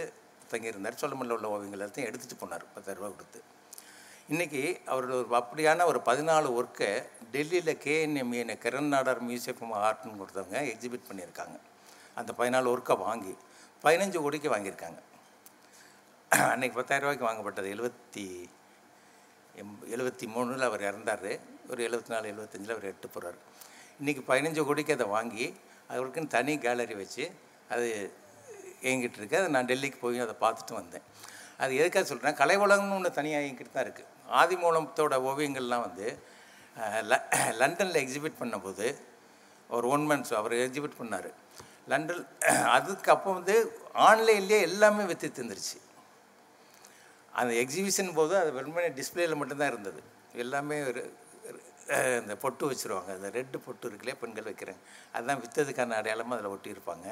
தங்கியிருந்தார். 0.51 0.98
சோழமண்டலில் 1.03 1.37
உள்ள 1.37 1.48
ஓவியங்கள் 1.55 1.81
எல்லாத்தையும் 1.81 2.09
எடுத்துகிட்டு 2.09 2.40
போனார். 2.42 2.66
பத்தாயிரம் 2.74 3.03
ரூபாய் 3.03 3.16
கொடுத்து. 3.16 3.40
இன்றைக்கி 4.33 4.62
அவரோட 4.92 5.14
ஒரு 5.20 5.29
அப்படியான 5.40 5.85
ஒரு 5.90 6.01
பதினாலு 6.11 6.48
ஒர்க்கை 6.59 6.90
டெல்லியில் 7.35 7.72
கேஎன்எம்ஏன 7.85 8.59
கிரண் 8.64 8.92
நாடார் 8.94 9.22
மியூசியம் 9.29 9.74
ஆர்ட்னு 9.87 10.20
கொடுத்தவங்க 10.20 10.59
எக்ஸிபிட் 10.74 11.09
பண்ணியிருக்காங்க. 11.09 11.57
அந்த 12.18 12.31
பதினாலு 12.38 12.68
ஒர்க்கை 12.74 12.96
வாங்கி 13.07 13.35
பதினஞ்சு 13.85 14.18
கோடிக்கு 14.24 14.55
வாங்கியிருக்காங்க. 14.57 15.01
அன்னைக்கு 16.53 16.79
பத்தாயிரம் 16.79 17.07
ரூபாய்க்கு 17.07 17.29
வாங்கப்பட்டது 17.29 17.68
எழுபத்தி 17.74 18.27
எம் 19.61 19.79
எழுபத்தி 19.94 20.27
மூணில் 20.35 20.66
அவர் 20.68 20.83
இறந்தார். 20.83 21.31
ஒரு 21.71 21.81
எழுபத்தி 21.88 22.09
நாலு 22.09 22.27
எழுபத்தஞ்சில் 22.33 22.71
அவர் 22.71 22.85
எட்டு 22.85 23.09
போகிறார் 23.09 23.38
இன்றைக்கி 24.01 24.23
பதினஞ்சு 24.29 24.62
கோடிக்கு 24.64 24.92
அதை 24.92 25.07
வாங்கி 25.07 25.47
அவருக்குன்னு 25.90 26.27
தனி 26.27 26.59
கேலரி 26.59 26.94
வச்சு 26.94 27.25
அது 27.68 27.87
இயங்கிட்டு 28.83 29.18
இருக்கு. 29.21 29.38
அதை 29.38 29.49
நான் 29.49 29.66
டெல்லிக்கு 29.66 29.99
போய் 30.01 30.18
அதை 30.18 30.35
பார்த்துட்டு 30.40 30.75
வந்தேன். 30.75 31.05
அது 31.59 31.77
எதுக்காக 31.77 32.07
சொல்கிறேன் 32.07 32.35
கலை 32.35 32.57
உலகம்னு 32.57 32.94
ஒன்று 32.94 33.11
தனியாக 33.12 33.44
இயங்கிட்டு 33.44 33.73
தான் 33.73 33.87
இருக்குது 33.87 34.12
ஆதிமூலத்தோட 34.40 35.14
ஓவியங்கள்லாம் 35.29 35.87
வந்து 35.87 36.09
ல- 37.11 37.25
லண்டனில் 37.57 38.01
எக்ஸிபிட் 38.05 38.40
பண்ணும்போது 38.40 38.87
ஒரு 39.68 39.88
ஒன் 39.88 40.05
மந்த்ஸ் 40.11 40.35
அவர் 40.35 40.53
எக்ஸிபிட் 40.53 40.99
பண்ணார். 41.01 41.31
லண்டன் 41.88 42.23
அதுக்கு 42.68 43.11
அப்போ 43.11 43.33
வந்து 43.33 43.55
ஆன்லைன்லேயே 44.09 44.61
எல்லாமே 44.61 45.05
வித்து 45.05 45.29
தந்துருச்சு 45.29 45.79
அந்த 47.40 47.53
எக்ஸிபிஷன் 47.62 48.11
போது 48.18 48.35
அது 48.42 48.51
வெறுமனே 48.59 48.90
டிஸ்பிளேயில் 48.98 49.38
மட்டும்தான் 49.40 49.72
இருந்தது. 49.72 50.01
எல்லாமே 50.44 50.77
ஒரு 50.90 51.03
இந்த 52.20 52.35
பொட்டு 52.42 52.64
வச்சுருவாங்க. 52.70 53.11
அந்த 53.18 53.29
ரெட்டு 53.38 53.59
பொட்டு 53.66 53.87
இருக்குல்லையே 53.88 54.18
பெண்கள் 54.22 54.48
வைக்கிறாங்க 54.51 54.83
அதுதான் 55.14 55.40
விற்றதுக்கான 55.44 55.96
அடையாளமாக 56.01 56.37
அதில் 56.37 56.55
ஒட்டியிருப்பாங்க. 56.55 57.07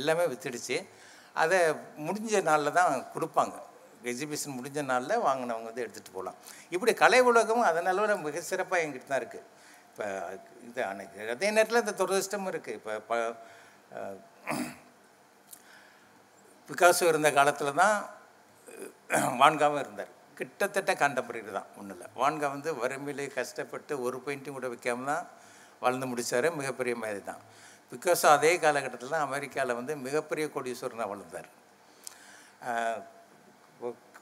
எல்லாமே 0.00 0.24
வித்துடுச்சு. 0.32 0.78
அதை 1.42 1.58
முடிஞ்ச 2.06 2.40
நாளில் 2.50 2.76
தான் 2.80 2.92
கொடுப்பாங்க. 3.14 3.56
எக்ஸிபிஷன் 4.10 4.56
முடிஞ்ச 4.58 4.80
நாளில் 4.90 5.22
வாங்கினவங்க 5.26 5.68
வந்து 5.70 5.84
எடுத்துகிட்டு 5.84 6.16
போகலாம் 6.16 6.36
இப்படி 6.74 6.92
கலை 7.02 7.20
உலகமும் 7.30 7.68
அதனால 7.70 8.16
மிக 8.26 8.42
சிறப்பாக 8.50 8.82
எங்கிட்ட 8.84 9.08
தான் 9.12 9.22
இருக்குது 9.22 9.46
இப்போ 9.90 10.08
இது 10.66 10.80
அன்னைக்கு 10.88 11.30
அதே 11.34 11.48
நேரத்தில் 11.54 11.82
இந்த 11.84 11.94
துரதிருஷ்டமும் 12.00 12.52
இருக்குது 12.54 12.76
இப்போ 12.80 12.92
ப 13.08 13.14
பிகாசோ 16.68 17.04
இருந்த 17.10 17.28
காலத்தில் 17.38 17.78
தான் 17.80 17.96
வான்காவும் 19.40 19.82
இருந்தார். 19.84 20.12
கிட்டத்தட்ட 20.38 20.92
கான்டெம்பரரி 21.02 21.40
தான் 21.58 21.70
ஒன்றும் 21.78 21.94
இல்லை 21.96 22.08
வான்கா 22.20 22.48
வந்து 22.54 22.70
வறுமையிலே 22.82 23.26
கஷ்டப்பட்டு 23.38 23.92
ஒரு 24.06 24.18
பெயிண்டிங் 24.26 24.56
கூட 24.58 24.68
வைக்காம 24.74 25.06
தான் 25.12 25.24
வளர்ந்து 25.84 26.08
முடித்தார் 26.10 26.48
மிகப்பெரிய 26.60 26.94
மாதிரி 27.02 27.20
தான். 27.30 27.42
பிகாஸ் 27.92 28.22
அதே 28.36 28.52
காலகட்டத்தில் 28.64 29.14
தான் 29.14 29.26
அமெரிக்காவில் 29.28 29.78
வந்து 29.80 29.92
மிகப்பெரிய 30.06 30.46
கோடீஸ்வரனாக 30.54 31.10
வளர்ந்தார் 31.12 31.48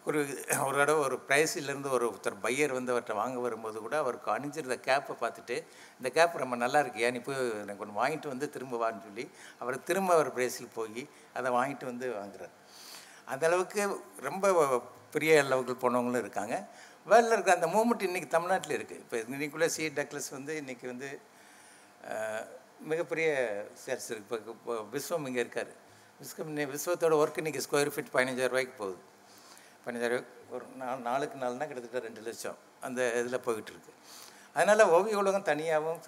ஒரு 0.09 0.21
ஒரு 0.65 0.77
தடவை 0.81 1.01
ஒரு 1.07 1.17
ப்ரைஸிலேருந்து 1.29 1.91
ஒரு 1.97 2.05
ஒருத்தர் 2.09 2.37
பையர் 2.45 2.75
வந்து 2.77 2.93
அவர்கிட்ட 2.93 3.15
வாங்க 3.21 3.39
வரும்போது 3.45 3.79
கூட 3.87 3.95
அவருக்கு 4.03 4.29
அணிஞ்சிருந்த 4.35 4.77
கேப்பை 4.85 5.15
பார்த்துட்டு 5.23 5.57
இந்த 5.99 6.09
கேப் 6.17 6.37
ரொம்ப 6.43 6.57
நல்லா 6.63 6.81
இருக்கியா 6.85 7.09
நீ 7.15 7.21
போய் 7.29 7.41
எனக்கு 7.63 7.83
ஒன்று 7.85 7.99
வாங்கிட்டு 8.01 8.33
வந்து 8.35 8.49
திரும்ப 8.57 8.79
வான்னு 8.83 9.03
சொல்லி 9.07 9.25
அவர் 9.63 9.85
திரும்ப 9.89 10.13
அவர் 10.19 10.31
ப்ரைஸில் 10.37 10.75
போய் 10.79 11.03
அதை 11.39 11.51
வாங்கிட்டு 11.59 11.91
வந்து 11.91 12.09
வாங்குறார். 12.21 12.55
அந்தளவுக்கு 13.29 13.97
ரொம்ப 14.21 14.83
பெரிய 15.11 15.43
லெவலுக்கு 15.43 15.91
போனவங்களும் 15.91 16.19
இருக்காங்க. 16.19 16.69
வேர்ல்டில் 17.09 17.33
இருக்கிற 17.33 17.59
அந்த 17.61 17.67
மூமெண்ட் 17.67 17.99
இன்றைக்கி 17.99 18.27
தமிழ்நாட்டில் 18.27 18.85
இருக்குது 18.85 18.99
இப்போ 18.99 19.17
இன்றைக்குள்ளே 19.17 19.67
சி. 19.67 19.89
டக்ளஸ் 19.89 20.31
வந்து 20.31 20.63
இன்றைக்கி 20.67 20.87
வந்து 20.87 21.21
மிகப்பெரிய 22.81 23.29
சேர்ஸ் 23.87 24.09
இருக்குது 24.09 24.17
இப்போ 24.17 24.41
இப்போ 24.47 24.87
விஸ்வம் 24.93 25.27
இங்கே 25.27 25.41
இருக்கார். 25.41 25.67
விஸ்வம் 26.23 26.49
இன்னை- 26.51 26.71
விஸ்வத்தோட 26.75 27.15
ஒர்க் 27.23 27.41
இன்றைக்கி 27.43 27.61
ஸ்கொயர் 27.71 27.93
ஃபீட் 27.95 28.13
பதினஞ்சாயிரம் 28.13 28.49
ரூபாய்க்கு 28.49 28.75
போகுது. 28.79 28.97
பதினஞ்சாயிரம் 29.87 30.25
ஒரு 30.51 30.65
நாலு 30.77 31.01
நாளுக்கு 31.01 31.39
நாள்னால் 31.39 31.57
கிட்டத்தட்ட 31.57 31.99
ரெண்டு 31.99 32.21
லட்சம் 32.21 32.57
அந்த 32.81 33.13
இதில் 33.13 33.39
போய்கிட்டு 33.39 33.73
இருக்குது 33.73 33.97
அதனால் 34.57 34.91
ஓவிய 34.97 35.17
உலகம் 35.21 35.47
தனியாகவும் 35.49 35.99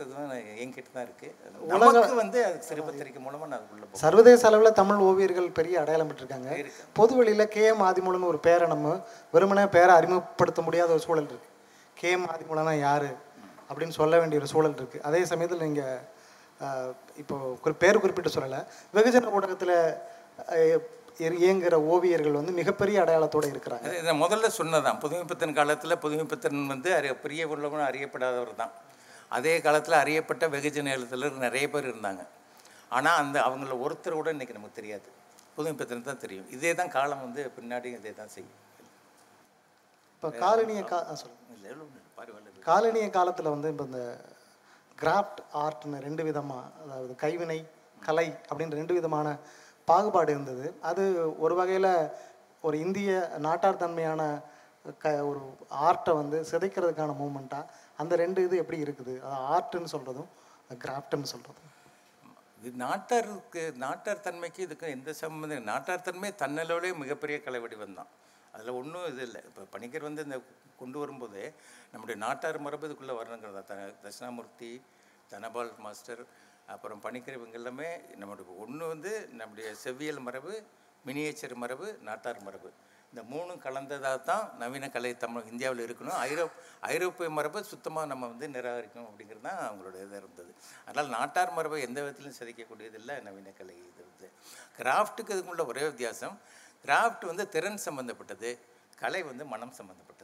என்கிட்ட 0.62 0.88
தான் 0.96 1.06
இருக்குது 1.06 1.70
நமக்கு 1.72 2.14
வந்து 2.22 2.38
அது 2.48 2.58
சிறுபத்திரிக்கை 2.68 3.20
மூலமாக 3.24 3.48
நான் 3.52 3.66
போகிறேன் 3.70 4.00
சர்வதேச 4.02 4.42
அளவில் 4.50 4.76
தமிழ் 4.80 5.04
ஓவியர்கள் 5.08 5.48
பெரிய 5.58 5.74
அடையாளம் 5.82 6.11
பெற்றிருக்காங்க. 6.11 6.50
பொது 6.98 7.12
வெளியில் 7.18 7.50
கே 7.54 7.64
எம் 7.72 7.84
ஆதிமூலம்னு 7.88 8.30
ஒரு 8.32 8.40
பேரை 8.48 8.66
நம்ம 8.74 8.94
வெறுமனே 9.37 9.64
பேரை 9.76 9.94
அறிமுகப்படுத்த 9.98 10.62
முடியாத 10.68 10.92
ஒரு 10.96 11.04
சூழல் 11.06 11.30
இருக்கு. 11.30 11.50
கே 12.00 12.11
எம் 12.16 12.28
ஆதிமூலம்னா 12.34 12.74
யாரு? 12.88 13.11
அப்படின்னு 13.70 13.98
சொல்ல 14.00 14.18
வேண்டிய 14.20 14.40
ஒரு 14.42 14.50
சூழல் 14.54 14.78
இருக்கு. 14.80 14.98
அதே 15.08 15.20
சமயத்தில் 15.32 15.64
நீங்கள் 15.66 15.98
இப்போ 17.22 17.37
ஒரு 17.66 17.74
பேர் 17.82 18.02
குறிப்பிட்டு 18.04 18.37
சொல்லலை. 18.37 18.61
வெகுஜன 18.96 19.32
ஊடகத்தில் 19.38 19.76
இயங்குகிற 21.38 21.76
ஓவியர்கள் 21.92 22.38
வந்து 22.38 22.52
மிகப்பெரிய 22.59 22.96
அடையாளத்தோட 23.02 23.46
இருக்கிறாங்க. 23.52 23.87
இதை 24.00 24.12
முதல்ல 24.22 24.48
சொன்னதான் 24.59 24.98
புதுமைப்பித்தன் 25.02 25.57
காலத்தில் 25.59 26.00
புதுமைப்பித்தன் 26.04 26.61
வந்து 26.72 26.90
அறிய 26.98 27.12
பெரிய 27.24 27.48
உள்ளவனும் 27.48 27.88
அறியப்படாதவர் 27.88 28.52
தான். 28.61 28.72
அதே 29.31 29.54
காலத்தில் 29.61 30.00
அறியப்பட்ட 30.02 30.44
வெகுஜன 30.54 30.92
எழுத்தலர் 30.96 31.44
நிறைய 31.46 31.64
பேர் 31.72 31.88
இருந்தாங்க. 31.90 32.22
ஆனால் 32.90 33.18
அந்த 33.22 33.38
அவங்கள 33.46 33.74
ஒருத்தர் 33.85 34.18
கூட 34.18 34.28
இன்றைக்கி 34.35 34.57
நமக்கு 34.59 34.78
தெரியாது. 34.81 35.09
புதுமைப்பித்தன் 35.57 36.09
தான் 36.09 36.22
தெரியும். 36.24 36.48
இதே 36.57 36.72
தான் 36.81 36.94
காலம் 36.96 37.24
வந்து 37.26 37.42
பின்னாடி 37.57 37.88
இதே 37.98 38.12
தான் 38.20 38.33
செய்யும். 38.37 38.57
இப்போ 40.14 40.28
காலனிய 40.42 40.81
கா 40.85 40.98
ஆ, 41.02 41.14
சொல்லுங்க. 41.20 41.54
இல்லை 41.57 41.70
பரவாயில்ல 42.18 42.64
காலனிய 42.64 43.07
காலத்தில் 43.16 43.54
வந்து 43.54 43.68
இப்போ 43.72 43.85
இந்த 43.90 44.00
கிராஃப்ட் 44.98 45.40
ஆர்ட்னு 45.62 45.98
ரெண்டு 46.07 46.22
விதமாக 46.28 46.64
அதாவது 46.85 47.12
கைவினை 47.20 47.59
கலை 48.02 48.26
அப்படின்னு 48.48 48.78
ரெண்டு 48.81 48.94
விதமான 48.96 49.26
பாகுபாடு 49.90 50.31
இருந்தது. 50.35 50.66
அது 50.90 51.03
ஒரு 51.44 51.55
வகையில் 51.61 51.92
ஒரு 52.66 52.77
இந்திய 52.85 53.11
நாட்டார் 53.46 53.83
தன்மையான 53.83 54.22
க 55.03 55.09
ஒரு 55.31 55.40
ஆர்ட்டை 55.87 56.12
வந்து 56.20 56.38
சிதைக்கிறதுக்கான 56.51 57.14
மூமெண்ட்டாக 57.22 57.70
அந்த 58.03 58.12
ரெண்டு 58.22 58.44
இது 58.46 58.61
எப்படி 58.62 58.79
இருக்குது? 58.85 59.14
அது 59.24 59.40
ஆர்ட்டுன்னு 59.55 59.92
சொல்கிறதும் 59.94 60.31
கிராஃப்ட்னு 60.85 61.33
சொல்கிறதும் 61.33 61.66
இது 62.61 62.70
நாட்டாருக்கு 62.85 63.62
நாட்டார் 63.83 64.24
தன்மைக்கு 64.27 64.61
இதுக்கு 64.66 64.94
எந்த 64.96 65.11
சம்மந்தம் 65.20 65.68
நாட்டார் 65.72 66.07
தன்மை 66.07 66.31
தன்னளவுலேயே 66.42 66.94
மிகப்பெரிய 67.03 67.37
கலை 67.44 67.61
வடிவம் 67.64 67.98
தான். 67.98 68.11
அதில் 68.55 68.79
ஒன்றும் 68.81 69.07
இது 69.11 69.22
இல்லை. 69.29 69.40
இப்போ 69.48 69.62
பணிக்கர் 69.74 70.07
வந்து 70.09 70.24
இந்த 70.27 70.38
கொண்டு 70.81 70.98
வரும்போது 71.03 71.42
நம்முடைய 71.92 72.16
நாட்டார் 72.24 72.59
மரபு 72.64 72.87
இதுக்குள்ளே 72.88 73.14
வரணுங்கிறதா? 73.20 73.62
த 73.70 73.74
தட்சிணாமூர்த்தி 74.05 74.72
தனபால் 75.33 75.70
மாஸ்டர் 75.87 76.22
அப்புறம் 76.74 77.00
பணிக்கர் 77.07 77.40
எல்லாமே 77.61 77.88
நம்முடைய 78.20 78.57
ஒன்று 78.64 78.85
வந்து 78.92 79.12
நம்முடைய 79.40 79.68
செவ்வியல் 79.85 80.22
மரபு 80.26 80.52
மினியேச்சர் 81.09 81.54
மரபு 81.62 81.87
நாட்டார் 82.07 82.40
மரபு. 82.46 82.70
இந்த 83.11 83.20
மூணும் 83.31 83.61
கலந்ததாக 83.66 84.16
தான் 84.31 84.44
நவீன 84.61 84.87
கலை 84.94 85.11
தமிழ் 85.22 85.46
இந்தியாவில் 85.52 85.83
இருக்கணும். 85.85 86.18
ஐரோப் 86.31 86.57
ஐரோப்பிய 86.90 87.28
மரபை 87.37 87.61
சுத்தமாக 87.70 88.11
நம்ம 88.11 88.26
வந்து 88.33 88.46
நிராகரிக்கணும் 88.57 89.09
அப்படிங்கிறது 89.11 89.46
தான் 89.48 89.61
அவங்களோட 89.68 89.94
இதாக 90.04 90.20
இருந்தது. 90.22 90.52
அதனால் 90.87 91.14
நாட்டார் 91.16 91.54
மரபை 91.59 91.81
எந்த 91.88 91.98
விதத்திலும் 92.04 92.37
சிதைக்கக்கூடியதில்லை 92.38 93.16
நவீன 93.28 93.54
கலை 93.61 93.76
இது 93.90 94.02
வந்து. 94.11 94.28
கிராஃப்ட்டுக்கு 94.78 95.35
இதுக்குள்ள 95.37 95.64
ஒரே 95.72 95.85
வித்தியாசம் 95.90 96.37
கிராஃப்ட் 96.85 97.24
வந்து 97.31 97.46
திறன் 97.54 97.85
சம்மந்தப்பட்டது 97.87 98.50
கலை 99.02 99.22
வந்து 99.31 99.44
மனம் 99.54 99.74
சம்மந்தப்பட்டது 99.78 100.17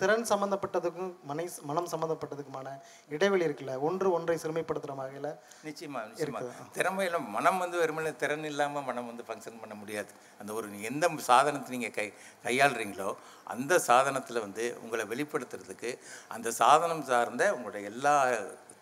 திறன் 0.00 0.26
சம்மந்தப்பட்டதுக்கும் 0.30 1.10
மனை 1.30 1.44
மனம் 1.68 1.88
சம்மந்தப்பட்டதுக்குமான 1.92 2.68
இடைவெளி 3.14 3.44
இருக்குல்ல 3.48 3.74
ஒன்று 3.88 4.08
ஒன்றை 4.16 4.36
சிறுமைப்படுத்துகிற 4.42 4.94
வகையில் 5.00 5.28
நிச்சயமா 5.66 6.00
நிச்சயமா. 6.08 6.40
திறமையில 6.78 7.18
மனம் 7.36 7.60
வந்து 7.64 7.76
வெறுமனே 7.82 8.12
திறன் 8.22 8.46
இல்லாமல் 8.50 8.86
மனம் 8.88 9.08
வந்து 9.10 9.26
ஃபங்க்ஷன் 9.28 9.60
பண்ண 9.62 9.74
முடியாது. 9.82 10.10
அந்த 10.40 10.52
ஒரு 10.58 10.68
எந்த 10.90 11.08
சாதனத்தை 11.30 11.72
நீங்கள் 11.76 11.94
கை 11.98 12.06
கையாளுறீங்களோ 12.46 13.10
அந்த 13.54 13.78
சாதனத்தில் 13.88 14.44
வந்து 14.46 14.64
உங்களை 14.84 15.06
வெளிப்படுத்துறதுக்கு 15.12 15.92
அந்த 16.36 16.48
சாதனம் 16.62 17.04
சார்ந்த 17.12 17.44
உங்களுடைய 17.58 17.84
எல்லா 17.92 18.14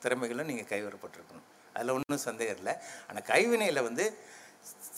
திறமைகளும் 0.05 0.51
நீங்கள் 0.53 0.71
கைவரப்பட்டிருக்கணும். 0.73 1.47
அதில் 1.77 1.95
ஒன்றும் 1.97 2.27
சந்தேகம் 2.29 2.59
இல்லை. 2.61 2.75
ஆனால் 3.09 3.27
கைவினையில் 3.33 3.87
வந்து 3.89 4.05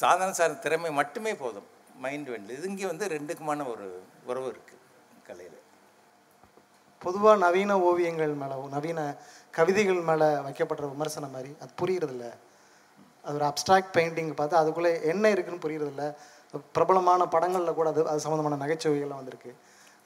சாதனம் 0.03 0.37
சார்ந்த 0.40 0.62
திறமை 0.66 0.90
மட்டுமே 1.01 1.35
போதும். 1.44 1.68
மைண்ட் 2.05 2.29
வேண்டில் 2.33 2.57
இது 2.57 2.68
இங்கே 2.73 2.87
வந்து 2.92 3.07
ரெண்டுக்குமான 3.16 3.64
ஒரு 3.75 3.87
உறவு 4.31 4.49
இருக்குது 4.55 4.85
கலையில். 5.29 5.58
பொதுவாக 7.04 7.37
நவீன 7.44 7.72
ஓவியங்கள் 7.88 8.34
மேலே 8.42 8.56
நவீன 8.76 9.00
கவிதைகள் 9.58 10.00
மேலே 10.11 10.28
வைக்கப்படுற 10.46 10.87
விமர்சனம் 10.94 11.34
மாதிரி 11.37 11.50
அது 11.62 11.72
புரியறதில்ல. 11.80 12.26
அது 13.24 13.37
ஒரு 13.38 13.46
அப்ட்ராக்ட் 13.50 13.94
பெயிண்டிங் 13.96 14.32
பார்த்து 14.40 14.61
அதுக்குள்ளே 14.61 14.92
என்ன 15.12 15.30
இருக்குன்னு 15.34 15.64
புரியறதில்ல. 15.64 16.04
பிரபலமான 16.76 17.22
படங்களில் 17.34 17.78
கூட 17.78 17.88
அது 17.92 18.02
அது 18.11 18.24
சம்மந்தமான 18.24 18.58
நகைச்சுவைகள்லாம் 18.64 19.22
வந்திருக்கு. 19.22 19.52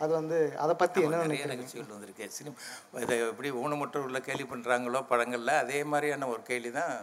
அது 0.02 0.12
வந்து 0.18 0.38
அதை 0.62 0.74
பற்றி 0.82 1.00
என்ன 1.06 1.18
நிறைய 1.24 1.46
நிகழ்ச்சிகள் 1.52 1.94
வந்திருக்கு. 1.96 2.24
சினிமா 2.36 2.56
இதை 3.04 3.16
எப்படி 3.32 3.50
ஊனமுற்றவர்களை 3.62 4.20
கேலி 4.28 4.44
பண்ணுறாங்களோ 4.52 5.02
படங்களில் 5.10 5.60
அதே 5.62 5.80
மாதிரியான 5.92 6.28
ஒரு 6.34 6.42
கேலி 6.50 6.70
தான் 6.78 6.94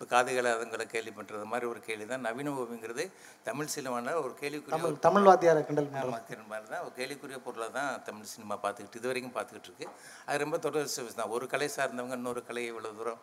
இப்போ 0.00 0.06
காதுகளை 0.12 0.50
அதுங்களை 0.56 0.84
கேலி 0.92 1.10
பண்ணுறது 1.14 1.46
மாதிரி 1.52 1.66
ஒரு 1.70 1.80
கேலி 1.86 2.04
தான் 2.10 2.22
நவீன 2.26 2.50
ஓவியங்கிறது 2.60 3.04
தமிழ் 3.46 3.70
சினிமாவில் 3.72 4.18
ஒரு 4.24 4.32
கேலிக்குரிய 4.40 4.90
தமிழ் 5.06 5.24
வாத்தியாரை 5.28 5.62
கிண்டல் 5.68 5.88
மாதிரி 5.92 6.66
தான். 6.72 6.82
ஒரு 6.86 6.92
கேலிக்குரிய 6.98 7.38
பொருளாக 7.46 7.72
தான் 7.78 7.88
தமிழ் 8.08 8.28
சினிமா 8.32 8.56
பார்த்துக்கிட்டு 8.64 9.00
இது 9.00 9.10
வரைக்கும் 9.10 9.34
பார்த்துக்கிட்டு 9.38 9.68
இருக்கு. 9.70 9.86
அது 10.26 10.38
ரொம்ப 10.44 10.58
தொடர் 10.66 10.92
service 10.94 11.16
தான். 11.20 11.32
ஒரு 11.36 11.46
கலை 11.54 11.68
சார்ந்தவங்க 11.76 12.18
இன்னொரு 12.20 12.42
கலையை 12.50 12.68
இவ்வளோ 12.72 12.92
தூரம் 12.98 13.20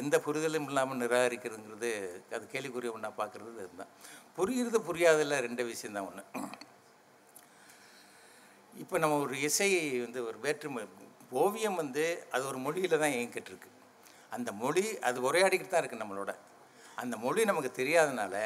எந்த 0.00 0.16
புரிதலும் 0.24 0.66
இல்லாமல் 0.70 1.00
நிராகரிக்கிறதுங்கிறது 1.02 1.90
அது 2.38 2.44
கேலிக்குரிய 2.54 2.94
ஒன்றா 2.96 3.10
பார்க்குறது 3.20 3.52
இதுதான். 3.66 3.92
புரியுறது 4.38 4.80
புரியாதில்ல 4.88 5.38
ரெண்டு 5.46 5.64
விஷயம் 5.70 5.96
தான் 5.98 6.08
ஒன்று 6.10 6.24
இப்போ 8.74 8.96
நம்ம 9.04 9.20
ஒரு 9.26 9.36
இசை 9.48 9.70
வந்து 10.06 10.20
ஒரு 10.30 10.38
வேற்றுமை 10.46 10.82
ஓவியம் 11.42 11.78
வந்து 11.82 12.04
அது 12.34 12.42
ஒரு 12.50 12.58
மொழியில் 12.66 13.02
தான் 13.02 13.14
இயங்கிட்டு 13.16 13.52
இருக்கு. 13.52 13.70
அந்த 14.36 14.50
மொழி 14.62 14.84
அது 15.08 15.18
உரையாடிக்கிட்டு 15.28 15.72
தான் 15.74 15.82
இருக்குது 15.82 16.02
நம்மளோட. 16.04 16.32
அந்த 17.02 17.14
மொழி 17.24 17.42
நமக்கு 17.50 17.70
தெரியாதனால 17.80 18.36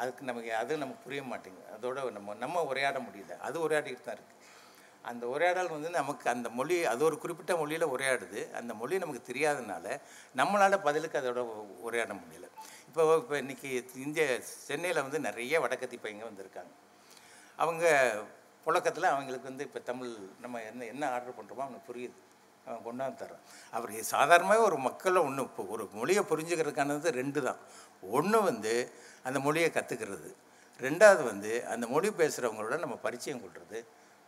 அதுக்கு 0.00 0.22
நமக்கு 0.30 0.50
அது 0.62 0.72
நமக்கு 0.82 1.04
புரிய 1.06 1.22
மாட்டேங்குது. 1.30 1.70
அதோட 1.76 1.98
நம்ம 2.16 2.34
நம்ம 2.44 2.62
உரையாட 2.70 2.98
முடியல. 3.06 3.36
அது 3.46 3.56
உரையாடிக்கிட்டு 3.66 4.08
தான் 4.08 4.18
இருக்குது 4.18 4.38
அந்த 5.10 5.24
உரையாடல் 5.34 5.72
வந்து 5.74 5.90
நமக்கு 5.98 6.26
அந்த 6.32 6.48
மொழி 6.56 6.74
அது 6.92 7.02
ஒரு 7.08 7.16
குறிப்பிட்ட 7.22 7.52
மொழியில் 7.60 7.92
உரையாடுது. 7.94 8.40
அந்த 8.58 8.72
மொழி 8.80 9.00
நமக்கு 9.04 9.22
தெரியாதனால 9.30 9.86
நம்மளால் 10.40 10.84
பதிலுக்கு 10.86 11.20
அதோட 11.20 11.42
உரையாட 11.86 12.12
முடியல. 12.22 12.48
இப்போ 12.88 13.02
இப்போ 13.22 13.34
இன்றைக்கி 13.42 13.70
இந்திய 14.06 14.26
சென்னையில் 14.66 15.04
வந்து 15.06 15.20
நிறைய 15.28 15.60
வடக்கத்தி 15.64 15.98
பையங்க 16.04 16.24
வந்திருக்காங்க. 16.30 16.72
அவங்க 17.62 17.84
புழக்கத்தில் 18.66 19.12
அவங்களுக்கு 19.12 19.50
வந்து 19.50 19.66
இப்போ 19.68 19.80
தமிழ் 19.90 20.12
நம்ம 20.44 20.60
என்ன 20.70 20.86
என்ன 20.94 21.04
ஆர்டர் 21.14 21.38
பண்ணுறோமோ 21.38 21.64
அவனுக்கு 21.66 21.88
புரியுது. 21.90 22.16
அவன் 22.70 22.84
கொண்டாந்து 22.88 23.20
தர்றான். 23.22 23.44
அவர் 23.76 23.92
சாதாரணமாகவே 24.14 24.64
ஒரு 24.70 24.78
மக்களை 24.88 25.20
ஒன்று 25.28 25.44
இப்போ 25.48 25.62
ஒரு 25.74 25.84
மொழியை 26.00 26.22
புரிஞ்சுக்கிறதுக்கானது 26.32 27.12
ரெண்டு 27.20 27.40
தான். 27.48 27.60
ஒன்று 28.16 28.40
வந்து 28.50 28.74
அந்த 29.28 29.38
மொழியை 29.46 29.70
கற்றுக்கிறது 29.78 30.30
ரெண்டாவது 30.80 31.22
வந்து 31.30 31.50
அந்த 31.72 31.84
மொழி 31.94 32.10
பேசுகிறவங்களோட 32.20 32.76
நம்ம 32.84 32.96
பரிச்சயம் 33.06 33.42
கொள்வது 33.44 33.80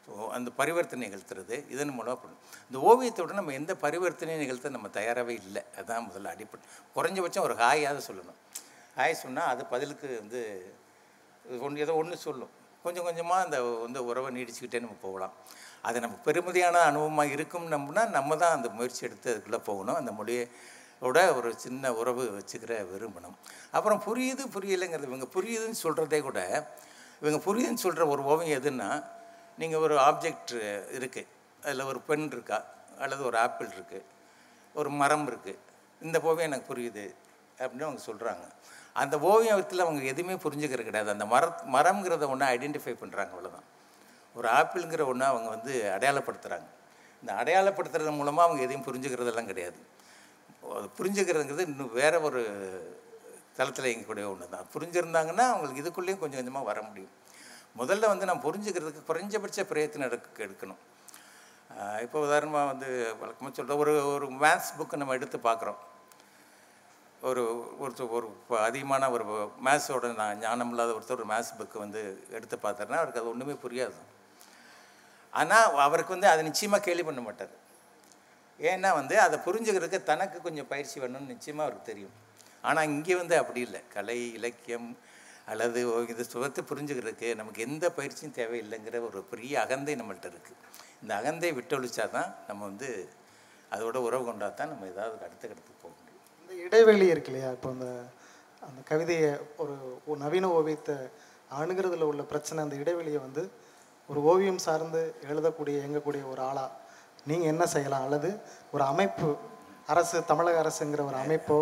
ஸோ 0.06 0.12
அந்த 0.36 0.48
பரிவர்த்தனை 0.58 1.02
நிகழ்த்துறது 1.06 1.56
இதன் 1.72 1.92
மூலமாக 1.96 2.16
பண்ணணும் 2.22 2.46
இந்த 2.68 2.78
ஓவியத்தோட 2.88 3.32
நம்ம 3.38 3.52
எந்த 3.58 3.72
பரிவர்த்தனை 3.84 4.36
நிகழ்த்த 4.40 4.72
நம்ம 4.76 4.88
தயாராகவே 4.96 5.34
இல்லை. 5.42 5.62
அதுதான் 5.76 6.06
முதல்ல 6.08 6.32
அடிப்படை 6.34 6.64
குறைஞ்சபட்சம் 6.96 7.46
ஒரு 7.48 7.54
ஹாயாவது 7.60 8.02
சொல்லணும். 8.08 8.38
ஹாய் 8.96 9.14
சொன்னால் 9.24 9.50
அது 9.52 9.62
பதிலுக்கு 9.74 10.08
வந்து 10.22 10.40
ஒன்று 11.66 11.84
ஏதோ 11.84 11.94
ஒன்று 12.00 12.16
சொல்லும். 12.26 12.52
கொஞ்சம் 12.84 13.06
கொஞ்சமாக 13.08 13.44
அந்த 13.46 13.56
வந்து 13.84 14.00
உறவை 14.10 14.30
நீடிச்சுக்கிட்டே 14.36 14.82
நம்ம 14.84 14.98
போகலாம். 15.06 15.34
அது 15.88 16.02
நமக்கு 16.04 16.26
பெருமதியான 16.28 16.82
அனுபவமாக 16.90 17.34
இருக்கும் 17.36 17.66
நம்பினா 17.74 18.02
நம்ம 18.16 18.36
தான் 18.42 18.54
அந்த 18.56 18.68
முயற்சி 18.76 19.02
எடுத்து 19.08 19.28
அதுக்குள்ளே 19.32 19.60
போகணும். 19.70 19.98
அந்த 20.00 20.10
மொழியோட 20.18 21.18
ஒரு 21.38 21.50
சின்ன 21.64 21.92
உறவு 22.00 22.24
வச்சுக்கிற 22.38 22.74
விரும்பணும். 22.92 23.36
அப்புறம் 23.76 24.02
புரியுது 24.06 24.44
புரியலைங்கிறது 24.56 25.10
இவங்க 25.12 25.28
புரியுதுன்னு 25.36 25.78
சொல்கிறதே 25.84 26.20
கூட 26.28 26.40
இவங்க 27.22 27.40
புரியுதுன்னு 27.48 27.84
சொல்கிற 27.86 28.06
ஒரு 28.14 28.22
ஓவியம் 28.32 28.56
எதுன்னா 28.60 28.88
நீங்கள் 29.58 29.82
ஒரு 29.86 29.96
ஆப்ஜெக்ட் 30.08 30.54
இருக்குது 30.98 31.28
அதில் 31.62 31.88
ஒரு 31.90 32.00
பெண் 32.08 32.28
இருக்கா 32.34 32.58
அல்லது 32.98 33.22
ஒரு 33.30 33.36
ஆப்பிள் 33.38 33.68
இருக்குது 33.76 34.08
ஒரு 34.74 34.90
மரம் 35.00 35.26
இருக்குது 35.30 35.60
இந்த 36.02 36.18
ஓவியம் 36.28 36.48
எனக்கு 36.50 36.70
புரியுது 36.72 37.04
அப்படின்னு 37.58 37.88
அவங்க 37.88 38.02
சொல்கிறாங்க 38.06 38.44
அந்த 39.02 39.14
ஓவியத்தில் 39.32 39.84
அவங்க 39.84 40.02
எதுவுமே 40.12 40.34
புரிஞ்சுக்கிறது 40.44 40.88
கிடையாது. 40.88 41.10
அந்த 41.10 41.26
மர 41.34 41.44
மரம்ங்கிறத 41.76 42.26
ஒன்று 42.28 42.46
ஐடென்டிஃபை 42.54 42.94
பண்ணுறாங்க 43.02 43.32
அவ்வளோதான் 43.34 43.68
ஒரு 44.36 44.48
ஆப்பிள்ங்கிற 44.58 45.02
ஒன்று 45.12 45.24
அவங்க 45.30 45.48
வந்து 45.56 45.72
அடையாளப்படுத்துகிறாங்க 45.96 46.68
இந்த 47.22 47.32
அடையாளப்படுத்துறது 47.40 48.12
மூலமாக 48.20 48.46
அவங்க 48.46 48.62
எதையும் 48.66 48.86
புரிஞ்சுக்கிறதெல்லாம் 48.88 49.50
கிடையாது. 49.52 49.80
அது 50.78 50.86
புரிஞ்சுக்கிறதுங்கிறது 50.98 51.66
இன்னும் 51.70 51.92
வேறு 52.00 52.18
ஒரு 52.28 52.40
தளத்தில் 53.58 53.88
இயங்கக்கூடிய 53.90 54.26
ஒன்று 54.32 54.52
தான் 54.54 54.70
புரிஞ்சிருந்தாங்கன்னா 54.74 55.44
அவங்களுக்கு 55.52 55.82
இதுக்குள்ளேயும் 55.82 56.22
கொஞ்சம் 56.22 56.40
கொஞ்சமாக 56.40 56.68
வர 56.70 56.78
முடியும். 56.88 57.12
முதல்ல 57.80 58.08
வந்து 58.12 58.28
நம்ம 58.28 58.42
புரிஞ்சுக்கிறதுக்கு 58.46 59.08
குறைஞ்சபட்ச 59.10 59.64
பிரயத்தனம் 59.70 60.08
எடுக்க 60.08 60.44
எடுக்கணும். 60.46 60.80
இப்போ 62.04 62.18
உதாரணமாக 62.26 62.70
வந்து 62.72 62.88
வழக்கமாக 63.20 63.52
சொல்கிற 63.58 63.76
ஒரு 63.82 63.92
ஒரு 64.14 64.26
மேத்ஸ் 64.44 64.72
புக்கு 64.78 65.00
நம்ம 65.02 65.14
எடுத்து 65.18 65.38
பார்க்குறோம். 65.48 65.80
ஒரு 67.30 67.42
ஒருத்தர் 67.82 68.14
ஒரு 68.18 68.26
இப்போ 68.40 68.56
அதிகமான 68.68 69.10
ஒரு 69.16 69.24
மேத்ஸோட 69.66 70.08
நான் 70.20 70.40
ஞானம் 70.44 70.72
இல்லாத 70.72 70.92
ஒருத்தர் 70.96 71.20
ஒரு 71.20 71.28
மேத்ஸ் 71.32 71.56
புக்கு 71.58 71.78
வந்து 71.84 72.00
எடுத்து 72.36 72.56
பார்த்தாருன்னா 72.64 73.00
அவருக்கு 73.02 73.22
அது 73.22 73.32
ஒன்றுமே 73.34 73.56
புரியாது. 73.64 73.98
ஆனால் 75.40 75.78
அவருக்கு 75.86 76.14
வந்து 76.16 76.28
அதை 76.32 76.42
நிச்சயமாக 76.48 76.84
கேள்வி 76.86 77.04
பண்ண 77.08 77.20
மாட்டார். 77.28 77.54
ஏன்னா 78.60 78.90
வந்து 79.00 79.14
அதை 79.26 79.36
புரிஞ்சுக்கிறதுக்கு 79.46 80.08
தனக்கு 80.10 80.38
கொஞ்சம் 80.46 80.68
பயிற்சி 80.72 80.96
வேணும்னு 81.02 81.32
நிச்சயமாக 81.34 81.66
அவருக்கு 81.66 81.90
தெரியும். 81.92 82.14
ஆனால் 82.68 82.88
இங்கே 82.92 83.14
வந்து 83.22 83.34
அப்படி 83.42 83.60
இல்லை. 83.66 83.80
கலை 83.94 84.18
இலக்கியம் 84.38 84.88
அல்லது 85.52 85.80
இது 86.12 86.24
சுகத்தை 86.32 86.62
புரிஞ்சுக்கிறதுக்கு 86.70 87.28
நமக்கு 87.40 87.64
எந்த 87.68 87.84
பயிற்சியும் 87.96 88.36
தேவையில்லைங்கிற 88.38 88.98
ஒரு 89.08 89.20
பெரிய 89.32 89.54
அகந்தை 89.64 89.94
நம்மள்கிட்ட 90.00 90.28
இருக்குது 90.32 90.60
இந்த 91.02 91.12
அகந்தை 91.20 91.50
விட்டொழிச்சா 91.58 92.04
தான் 92.16 92.30
நம்ம 92.48 92.60
வந்து 92.70 92.90
அதோட 93.74 93.96
உறவு 94.08 94.24
கொண்டா 94.28 94.48
தான் 94.60 94.70
நம்ம 94.72 94.86
ஏதாவது 94.92 95.24
அடுத்த 95.26 95.42
கட்டத்துக்கு 95.42 95.82
போக 95.84 95.92
முடியும். 95.98 96.22
இந்த 96.42 96.52
இடைவெளி 96.66 97.06
இருக்கு 97.12 97.30
இல்லையா? 97.32 97.50
இப்போ 97.56 97.68
அந்த 97.74 97.88
அந்த 98.68 98.80
கவிதையை 98.90 99.30
ஒரு 99.62 99.74
ஒரு 100.08 100.18
நவீன 100.24 100.50
ஓவியத்தை 100.58 100.96
அணுகிறதுல 101.60 102.08
உள்ள 102.10 102.22
பிரச்சனை 102.32 102.58
அந்த 102.64 102.76
இடைவெளியை 102.82 103.20
வந்து 103.26 103.42
ஒரு 104.10 104.20
ஓவியம் 104.30 104.60
சார்ந்து 104.66 105.00
எழுதக்கூடிய 105.30 105.74
இயங்கக்கூடிய 105.82 106.22
ஒரு 106.32 106.42
ஆளா 106.50 106.66
நீங்கள் 107.30 107.50
என்ன 107.52 107.64
செய்யலாம்? 107.74 108.04
அல்லது 108.06 108.30
ஒரு 108.74 108.84
அமைப்பு 108.92 109.28
அரசு 109.92 110.16
தமிழக 110.30 110.56
அரசுங்கிற 110.62 111.02
ஒரு 111.10 111.16
அமைப்போ 111.22 111.56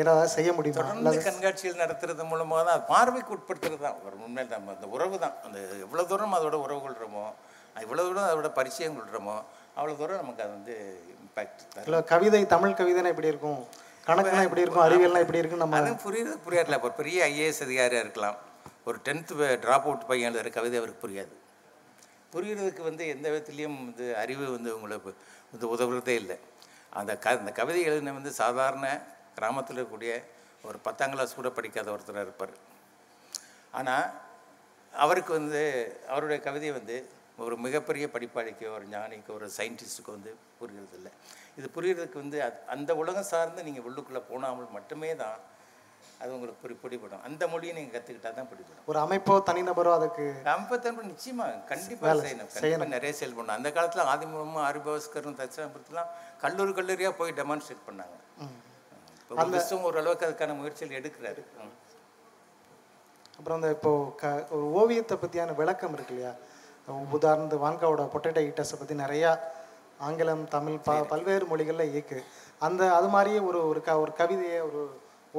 ஏதாவது 0.00 0.28
செய்ய 0.36 0.50
முடியுமா? 0.56 0.78
தொடர்ந்து 0.80 1.22
கண்காட்சிகள் 1.26 1.82
நடத்துறது 1.82 2.24
மூலமாக 2.30 2.62
தான் 2.66 2.76
அது 2.76 2.84
பார்வைக்கு 2.92 3.32
உட்படுத்துறது 3.36 3.82
தான். 3.86 3.98
ஒரு 4.06 4.16
உண்மையில் 4.26 4.54
நம்ம 4.56 4.72
அந்த 4.76 4.88
உறவு 4.96 5.16
தான். 5.24 5.36
அந்த 5.46 5.58
எவ்வளோ 5.84 6.04
தூரம் 6.10 6.36
அதோட 6.38 6.58
உறவு 6.64 6.80
கொள்கிறோமோ 6.86 7.24
இவ்வளோ 7.84 8.02
தூரம் 8.08 8.28
அதோட 8.30 8.48
பரிச்சயம் 8.58 8.96
கொள்கிறோமோ 8.98 9.36
அவ்வளோ 9.76 9.94
தூரம் 10.00 10.20
நமக்கு 10.22 10.44
அது 10.44 10.52
வந்து 10.56 10.74
இம்பேக்ட் 11.24 11.62
இல்லை 11.86 12.00
கவிதை 12.12 12.42
தமிழ் 12.54 12.78
கவிதைனா 12.80 13.12
எப்படி 13.14 13.32
இருக்கும்? 13.32 13.60
கணக்குனா 14.08 14.46
எப்படி 14.48 14.64
இருக்கும்? 14.64 14.86
அறிவியல்னா 14.86 15.22
எப்படி 15.24 15.40
இருக்குன்னு 15.40 15.64
நம்ம 15.64 15.78
அதுவும் 15.80 16.02
புரியுது 16.06 16.32
புரியாதுல 16.46 16.78
ஒரு 16.88 16.94
பெரிய 17.00 17.18
ஐஏஎஸ் 17.32 17.62
அதிகாரியாக 17.66 18.04
இருக்கலாம். 18.06 18.38
ஒரு 18.88 18.98
டென்த்து 19.06 19.48
ட்ராப் 19.64 19.86
அவுட் 19.88 20.08
பையன் 20.10 20.30
எழுதுகிற 20.30 20.52
கவிதை 20.58 20.78
அவருக்கு 20.80 21.04
புரியாது. 21.06 21.32
புரியுறதுக்கு 22.32 22.82
வந்து 22.90 23.04
எந்த 23.14 23.26
விதத்துலேயும் 23.32 23.78
வந்து 23.84 24.04
அறிவு 24.22 24.44
வந்து 24.56 24.70
உங்களுக்கு 24.76 25.10
வந்து 25.52 25.66
உதவுறதே 25.74 26.14
இல்லை. 26.22 26.36
அந்த 27.00 27.12
க 27.24 27.30
அந்த 27.40 27.52
கவிதை 27.60 27.80
எழுதின 27.88 28.14
வந்து 28.18 28.32
சாதாரண 28.42 28.86
கிராமத்தில் 29.36 29.76
இருக்கக்கூடிய 29.76 30.12
ஒரு 30.68 30.78
பத்தாம் 30.86 31.12
கிளாஸ் 31.14 31.38
கூட 31.38 31.50
படிக்காத 31.58 31.88
ஒருத்தராக 31.94 32.26
இருப்பார். 32.26 32.54
ஆனால் 33.78 34.06
அவருக்கு 34.92 35.32
வந்து 35.40 35.62
அவருடைய 36.12 36.38
கவிதை 36.48 36.70
வந்து 36.78 36.96
ஒரு 37.44 37.54
மிகப்பெரிய 37.66 38.06
படிப்பாளிக்கு 38.14 38.66
ஒரு 38.76 38.84
ஞானிக்கு 38.94 39.30
ஒரு 39.36 39.46
சயின்டிஸ்ட்டுக்கு 39.58 40.16
வந்து 40.16 40.32
புரிகிறது 40.58 40.96
இல்லை 40.98 41.12
இது 41.58 41.66
புரிகிறதுக்கு 41.76 42.18
வந்து 42.24 42.38
அது 42.46 42.58
அந்த 42.74 42.90
உலகம் 43.02 43.30
சார்ந்து 43.32 43.66
நீங்கள் 43.68 43.86
உள்ளுக்குள்ளே 43.88 44.22
போனாமல் 44.30 44.74
மட்டுமே 44.76 45.10
தான் 45.22 45.38
அது 46.22 46.30
உங்களுக்கு 46.34 46.62
புரி 46.64 46.74
பிடிபடும் 46.82 47.22
அந்த 47.28 47.42
மொழியை 47.52 47.72
நீங்கள் 47.76 47.94
கற்றுக்கிட்டா 47.94 48.30
தான் 48.38 48.48
பிடிபடும் 48.50 48.88
ஒரு 48.90 48.98
அமைப்போ 49.04 49.34
தனிநபரோ 49.48 49.92
அதுக்கு 49.98 50.24
கம்பத்தன்பு 50.50 51.02
நிச்சயமா 51.12 51.46
கண்டிப்பாக 51.70 52.12
செய்யணும். 52.24 52.50
கண்டிப்பாக 52.56 52.90
நிறைய 52.96 53.12
செயல் 53.20 53.36
பண்ணணும். 53.38 53.56
அந்த 53.58 53.70
காலத்தில் 53.76 54.10
ஆதிமூலமும் 54.12 54.64
ஆரிபவஸ்கரும் 54.68 55.38
தட்சிணாபுரத்துலாம் 55.40 56.10
கல்லூரி 56.44 56.74
கல்லூரியாக 56.78 57.14
போய் 57.20 57.36
டெமான்ஸ்ட்ரேட் 57.40 57.86
பண்ணாங்க. 57.88 58.16
கிறிஸ்துவம் 59.50 59.86
ஓரளவுக்கு 59.88 60.26
அதுக்கான 60.28 60.54
முயற்சிகள் 60.60 61.00
எடுக்கிறாரு. 61.00 61.42
அப்புறம் 63.38 63.58
இந்த 63.60 63.68
இப்போ 63.76 63.92
க 64.22 64.32
ஒரு 64.54 64.64
ஓவியத்தை 64.80 65.16
பற்றியான 65.20 65.54
விளக்கம் 65.60 65.94
இருக்கு 65.96 66.14
இல்லையா? 66.14 66.32
உதாரணத்து 67.16 67.62
வான்காவோட 67.64 68.02
பொட்டேட்டோ 68.14 68.40
ஈட்டர்ஸை 68.48 68.76
பற்றி 68.78 68.94
நிறையா 69.04 69.30
ஆங்கிலம் 70.06 70.44
தமிழ் 70.54 70.82
ப 70.86 70.94
பல்வேறு 71.12 71.44
மொழிகளில் 71.50 71.90
இயக்கு. 71.92 72.18
அந்த 72.66 72.82
அது 72.98 73.08
மாதிரியே 73.14 73.40
ஒரு 73.48 73.60
ஒரு 73.70 73.80
க 73.86 73.90
ஒரு 74.04 74.12
கவிதையை 74.20 74.58
ஒரு 74.68 74.82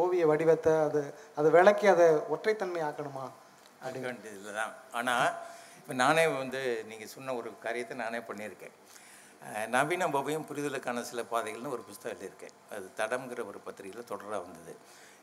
ஓவிய 0.01 0.23
வடிவத்தை 0.31 0.73
அது 0.87 1.01
அது 1.39 1.47
விளக்கி 1.57 1.87
அதை 1.93 2.07
ஒற்றைத்தன்மை 2.33 2.81
ஆக்கணுமா? 2.89 3.25
அது 3.85 3.99
தான் 4.59 4.73
ஆனால் 4.99 5.27
இப்போ 5.79 5.93
நானே 6.03 6.23
வந்து 6.41 6.61
நீங்கள் 6.89 7.11
சொன்ன 7.15 7.33
ஒரு 7.39 7.49
காரியத்தை 7.65 7.95
நானே 8.03 8.19
பண்ணியிருக்கேன். 8.29 8.75
நவீன 9.75 10.03
ஓவியம் 10.17 10.45
புரிதலுக்கான 10.49 11.01
சில 11.09 11.21
பாதைகள்னு 11.31 11.73
ஒரு 11.77 11.83
புஸ்தகம் 11.87 12.13
எழுதியிருக்கேன் 12.13 12.55
அது 12.75 12.85
தடம்ங்கிற 12.99 13.41
ஒரு 13.51 13.59
பத்திரிகையில் 13.65 14.09
தொடராக 14.11 14.39
வந்தது. 14.45 14.73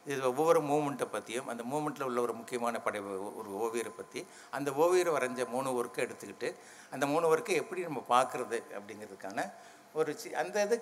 இது 0.07 0.21
ஒவ்வொரு 0.31 0.61
மூமெண்ட்டை 0.69 1.07
பற்றியும் 1.15 1.49
அந்த 1.53 1.63
மூமெண்ட்டில் 1.71 2.07
உள்ள 2.09 2.21
ஒரு 2.27 2.35
முக்கியமான 2.41 2.77
படை 2.85 3.01
ஒரு 3.41 3.51
ஓவியரை 3.65 3.93
பற்றி 3.99 4.21
அந்த 4.57 4.71
ஓவியரை 4.83 5.11
வரைஞ்ச 5.17 5.45
மூணு 5.55 5.71
ஒர்க்கை 5.81 6.01
எடுத்துக்கிட்டு 6.07 6.49
அந்த 6.95 7.05
மூணு 7.13 7.27
ஒர்க்கை 7.33 7.57
எப்படி 7.63 7.83
நம்ம 7.89 8.03
பார்க்குறது 8.15 8.59
அப்படிங்கிறதுக்கான 8.77 9.45
ஒரு 10.01 10.13
சி 10.21 10.29
அந்த 10.43 10.57
இது 10.67 10.77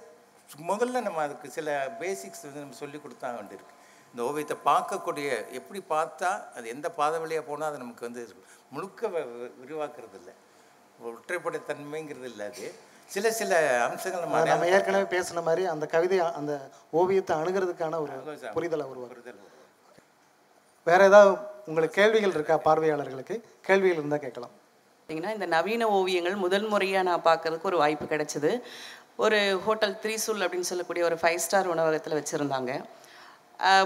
முதல்ல 0.70 1.00
நம்ம 1.06 1.22
அதுக்கு 1.26 1.48
சில 1.56 1.70
பேசிக்ஸ் 2.02 2.46
வந்து 2.46 2.62
நம்ம 2.64 2.78
சொல்லி 2.82 2.98
கொடுத்தா 2.98 3.30
வேண்டியிருக்கு 3.38 3.76
இந்த 4.12 4.20
ஓவியத்தை 4.28 4.56
பார்க்கக்கூடிய 4.70 5.28
எப்படி 5.58 5.80
பார்த்தா 5.94 6.30
அது 6.56 6.66
எந்த 6.74 6.88
பாதை 6.98 7.16
வழியாக 7.22 7.44
போனால் 7.48 7.70
அது 7.70 7.82
நமக்கு 7.84 8.06
வந்து 8.08 8.22
முழுக்க 8.74 9.08
விரிவாக்குறது 9.62 10.16
இல்லை 10.20 10.34
ஒற்றைப்படை 11.08 11.58
தன்மைங்கிறது 11.70 12.28
இல்லை 12.32 12.46
அது. 12.50 12.68
சில 13.14 13.30
சில 13.40 13.52
அம்சங்கள் 13.86 14.24
நம்ம 14.52 14.66
ஏற்கனவே 14.76 15.06
பேசின 15.14 15.42
மாதிரி 15.48 15.62
அந்த 15.74 15.84
கவிதை 15.94 16.18
அந்த 16.40 16.54
ஓவியத்தை 17.00 17.34
அணுகிறதுக்கான 17.40 18.00
ஒரு 18.04 18.16
புரிதலை 18.56 18.86
வரும். 18.88 19.14
வேற 20.86 21.00
ஏதாவது 21.10 21.32
உங்களுக்கு 21.70 21.96
கேள்விகள் 22.00 22.34
இருக்கா 22.36 22.56
பார்வையாளர்களுக்கு? 22.66 23.36
கேள்விகள் 23.68 24.00
இருந்தால் 24.00 24.24
கேட்கலாம். 24.26 24.52
பார்த்தீங்கன்னா 24.98 25.32
இந்த 25.36 25.46
நவீன 25.56 25.88
ஓவியங்கள் 25.98 26.36
முதல் 26.44 26.66
முறையாக 26.72 27.06
நான் 27.08 27.26
பார்க்கறதுக்கு 27.28 27.70
ஒரு 27.70 27.78
வாய்ப்பு 27.82 28.06
கிடைச்சிது. 28.12 28.50
ஒரு 29.24 29.38
ஹோட்டல் 29.66 29.94
த்ரீசூல் 30.02 30.44
அப்படின்னு 30.44 30.70
சொல்லக்கூடிய 30.70 31.04
ஒரு 31.08 31.16
ஃபைவ் 31.22 31.42
ஸ்டார் 31.44 31.70
உணவகத்தில் 31.74 32.18
வச்சுருந்தாங்க. 32.18 32.72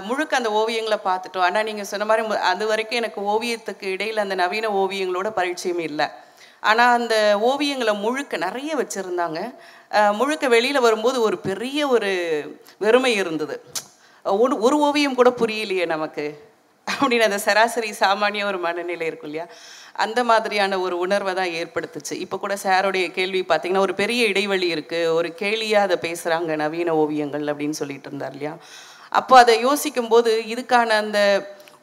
முழுக்க 0.07 0.33
அந்த 0.39 0.49
ஓவியங்களை 0.59 0.99
பார்த்துட்டோம். 1.09 1.45
ஆனால் 1.47 1.67
நீங்கள் 1.69 1.89
சொன்ன 1.91 2.07
மாதிரி 2.09 2.41
அது 2.51 2.63
வரைக்கும் 2.71 3.01
எனக்கு 3.01 3.21
ஓவியத்துக்கு 3.33 3.85
இடையில் 3.95 4.23
அந்த 4.25 4.35
நவீன 4.43 4.69
ஓவியங்களோட 4.81 5.29
பரிச்சயம் 5.39 5.83
இல்லை. 5.89 6.07
ஆனால் 6.69 6.93
அந்த 6.97 7.15
ஓவியங்களை 7.49 7.93
முழுக்க 8.05 8.37
நிறைய 8.47 8.71
வச்சுருந்தாங்க. 8.81 9.39
முழுக்க 10.19 10.45
வெளியில் 10.55 10.85
வரும்போது 10.85 11.17
ஒரு 11.27 11.37
பெரிய 11.49 11.79
ஒரு 11.95 12.11
வெறுமை 12.85 13.11
இருந்தது. 13.21 13.55
ஒரு 14.25 14.55
ஒரு 14.65 14.75
ஓவியம் 14.87 15.19
கூட 15.19 15.29
புரியலையே 15.41 15.85
நமக்கு. 15.95 16.25
அப்படின்னு 16.87 17.27
அந்த 17.27 17.39
சராசரி 17.45 17.89
சாமானிய 17.99 18.45
ஒரு 18.51 18.59
மனநிலை 18.65 19.05
இருக்கும் 19.09 19.29
இல்லையா? 19.29 19.45
அந்த 20.05 20.19
மாதிரியான 20.29 20.79
ஒரு 20.85 20.95
உணர்வை 21.03 21.33
தான் 21.39 21.53
ஏற்படுத்துச்சு. 21.59 22.13
இப்போ 22.23 22.37
கூட 22.43 22.55
சாரோடைய 22.63 23.05
கேள்வி 23.17 23.41
பார்த்தீங்கன்னா 23.51 23.85
ஒரு 23.87 23.93
பெரிய 24.01 24.21
இடைவெளி 24.31 24.67
இருக்குது 24.75 25.11
ஒரு 25.17 25.29
கேலியாக 25.41 25.87
அதை 25.87 25.97
பேசுகிறாங்க 26.07 26.55
நவீன 26.63 26.95
ஓவியங்கள் 27.03 27.45
அப்படின்னு 27.51 27.79
சொல்லிட்டு 27.81 28.09
இருந்தார் 28.11 28.35
இல்லையா? 28.37 28.55
அப்போ 29.13 29.35
அதை 29.39 29.55
யோசிக்கும்போது 29.59 30.31
இதுக்கான 30.47 30.95
அந்த 30.97 31.19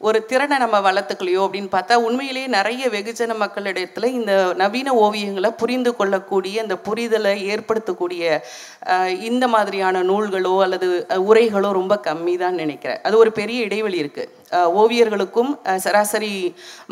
ஒரு 0.07 0.19
திறனை 0.29 0.55
நம்ம 0.63 0.77
வளர்த்துக்கலையோ 0.85 1.41
அப்படின்னு 1.45 1.69
பார்த்தா 1.75 1.95
உண்மையிலேயே 2.05 2.47
நிறைய 2.55 2.83
வெகுஜன 2.95 3.35
மக்களிடத்தில் 3.41 4.07
இந்த 4.19 4.33
நவீன 4.61 4.93
ஓவியங்களை 5.03 5.49
புரிந்து 5.61 5.91
கொள்ளக்கூடிய 5.99 6.61
அந்த 6.63 6.75
புரிதலை 6.87 7.33
ஏற்படுத்தக்கூடிய 7.53 8.23
இந்த 9.29 9.45
மாதிரியான 9.55 10.03
நூல்களோ 10.09 10.53
அல்லது 10.65 10.87
உரைகளோ 11.29 11.71
ரொம்ப 11.79 11.95
கம்மி 12.07 12.35
தான் 12.43 12.59
நினைக்கிறேன். 12.63 13.01
அது 13.07 13.15
ஒரு 13.23 13.31
பெரிய 13.39 13.59
இடைவெளி 13.67 13.99
இருக்குது 14.03 14.39
ஓவியர்களுக்கும் 14.81 15.51
சராசரி 15.85 16.31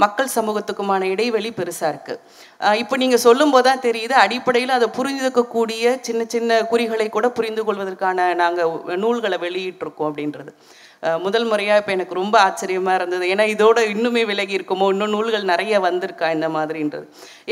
மக்கள் 0.04 0.36
சமூகத்துக்குமான 0.36 1.08
இடைவெளி 1.14 1.52
பெருசாக 1.60 1.92
இருக்குது 1.94 2.78
இப்போ 2.84 2.96
நீங்கள் 3.04 3.24
சொல்லும்போது 3.28 3.68
தான் 3.70 3.84
தெரியுது 3.88 4.16
அடிப்படையில் 4.26 4.78
அதை 4.78 4.90
புரிந்துக்கக்கூடிய 5.00 5.96
சின்ன 6.08 6.22
சின்ன 6.36 6.62
குறிகளை 6.74 7.08
கூட 7.10 7.30
புரிந்து 7.40 7.64
கொள்வதற்கான 7.70 8.28
நாங்கள் 8.44 8.72
நூல்களை 9.04 9.40
வெளியிட்டிருக்கோம் 9.46 10.10
அப்படின்றது. 10.10 10.54
முதல் 11.26 11.48
முறையாக 11.50 11.82
இப்போ 11.82 11.92
எனக்கு 11.98 12.20
ரொம்ப 12.22 12.36
ஆச்சரியமாக 12.48 12.98
இருந்தது. 13.00 13.26
ஏன்னா 13.34 13.46
இதோட 13.56 13.80
இன்னுமே 13.94 14.24
விலகி 14.32 14.56
இருக்குமோ? 14.60 14.88
இன்னும் 14.94 15.14
நூல்கள் 15.16 15.50
நிறைய 15.52 15.80
வந்திருக்கா 15.88 16.30
இந்த 16.38 16.48
மாதிரின்றது. 16.56 17.06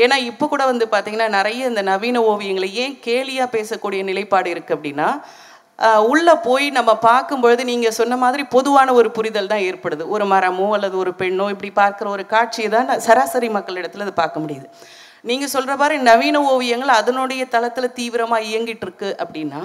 ஏன்னா 0.04 0.16
இப்போ 0.30 0.46
கூட 0.52 0.64
வந்து 0.72 0.86
பார்த்திங்கன்னா 0.94 1.28
நிறைய 1.38 1.72
இந்த 1.72 1.84
நவீன 1.92 2.22
ஓவியங்களை 2.30 2.70
ஏன் 2.84 2.96
கேலியாக 3.08 3.54
பேசக்கூடிய 3.56 4.02
நிலைப்பாடு 4.10 4.50
இருக்குது 4.54 4.78
அப்படின்னா 4.78 5.10
உள்ளே 6.10 6.12
உள்ள 6.12 6.30
போய் 6.46 6.66
நம்ம 6.76 6.92
பார்க்கும்பொழுது 7.08 7.62
நீங்கள் 7.68 7.96
சொன்ன 7.98 8.14
மாதிரி 8.22 8.42
பொதுவான 8.54 8.94
ஒரு 9.00 9.08
புரிதல் 9.16 9.50
தான் 9.52 9.66
ஏற்படுது. 9.66 10.04
ஒரு 10.14 10.24
மரமோ 10.32 10.66
அல்லது 10.76 10.96
ஒரு 11.02 11.12
பெண்ணோ 11.20 11.44
இப்படி 11.54 11.70
பார்க்குற 11.82 12.06
ஒரு 12.16 12.24
காட்சியை 12.32 12.68
தான் 12.74 12.88
சராசரி 13.06 13.48
மக்களிடத்தில் 13.56 14.04
அது 14.06 14.14
பார்க்க 14.22 14.42
முடியுது. 14.44 14.66
நீங்கள் 15.28 15.52
சொல்கிற 15.54 15.74
மாதிரி 15.82 15.96
நவீன 16.08 16.40
ஓவியங்கள் 16.52 16.98
அதனுடைய 17.00 17.44
தளத்தில் 17.54 17.94
தீவிரமாக 17.98 18.48
இயங்கிட்டு 18.48 18.86
இருக்கு 18.88 19.10
அப்படின்னா 19.22 19.62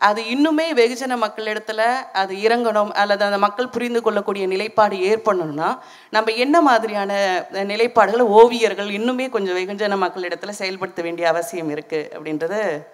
அது 0.00 0.22
இன்னுமே 0.22 0.72
வெகுஜன 0.74 1.16
மக்களிடத்துல 1.16 1.78
அது 2.12 2.34
இறங்கணும் 2.34 2.90
அல்லது 2.90 3.24
அந்த 3.24 3.38
மக்கள் 3.38 3.68
புரிந்து 3.68 4.02
கொள்ளக்கூடிய 4.02 4.46
நிலைப்பாடு 4.46 4.96
ஏற்படணும்னா 4.96 5.78
நம்ம 6.10 6.32
என்ன 6.32 6.60
மாதிரியான 6.60 7.44
நிலைப்பாடுகளை 7.52 8.22
ஓவியர்கள் 8.22 8.90
இன்னுமே 8.90 9.28
கொஞ்சம் 9.28 9.56
வெகுஜன 9.56 10.06
மக்களிடத்துல 10.06 10.48
செயல்படுத்த 10.48 11.02
வேண்டிய 11.02 11.28
அவசியம் 11.28 11.70
இருக்கு 11.70 12.10
அப்படின்றத 12.12 12.86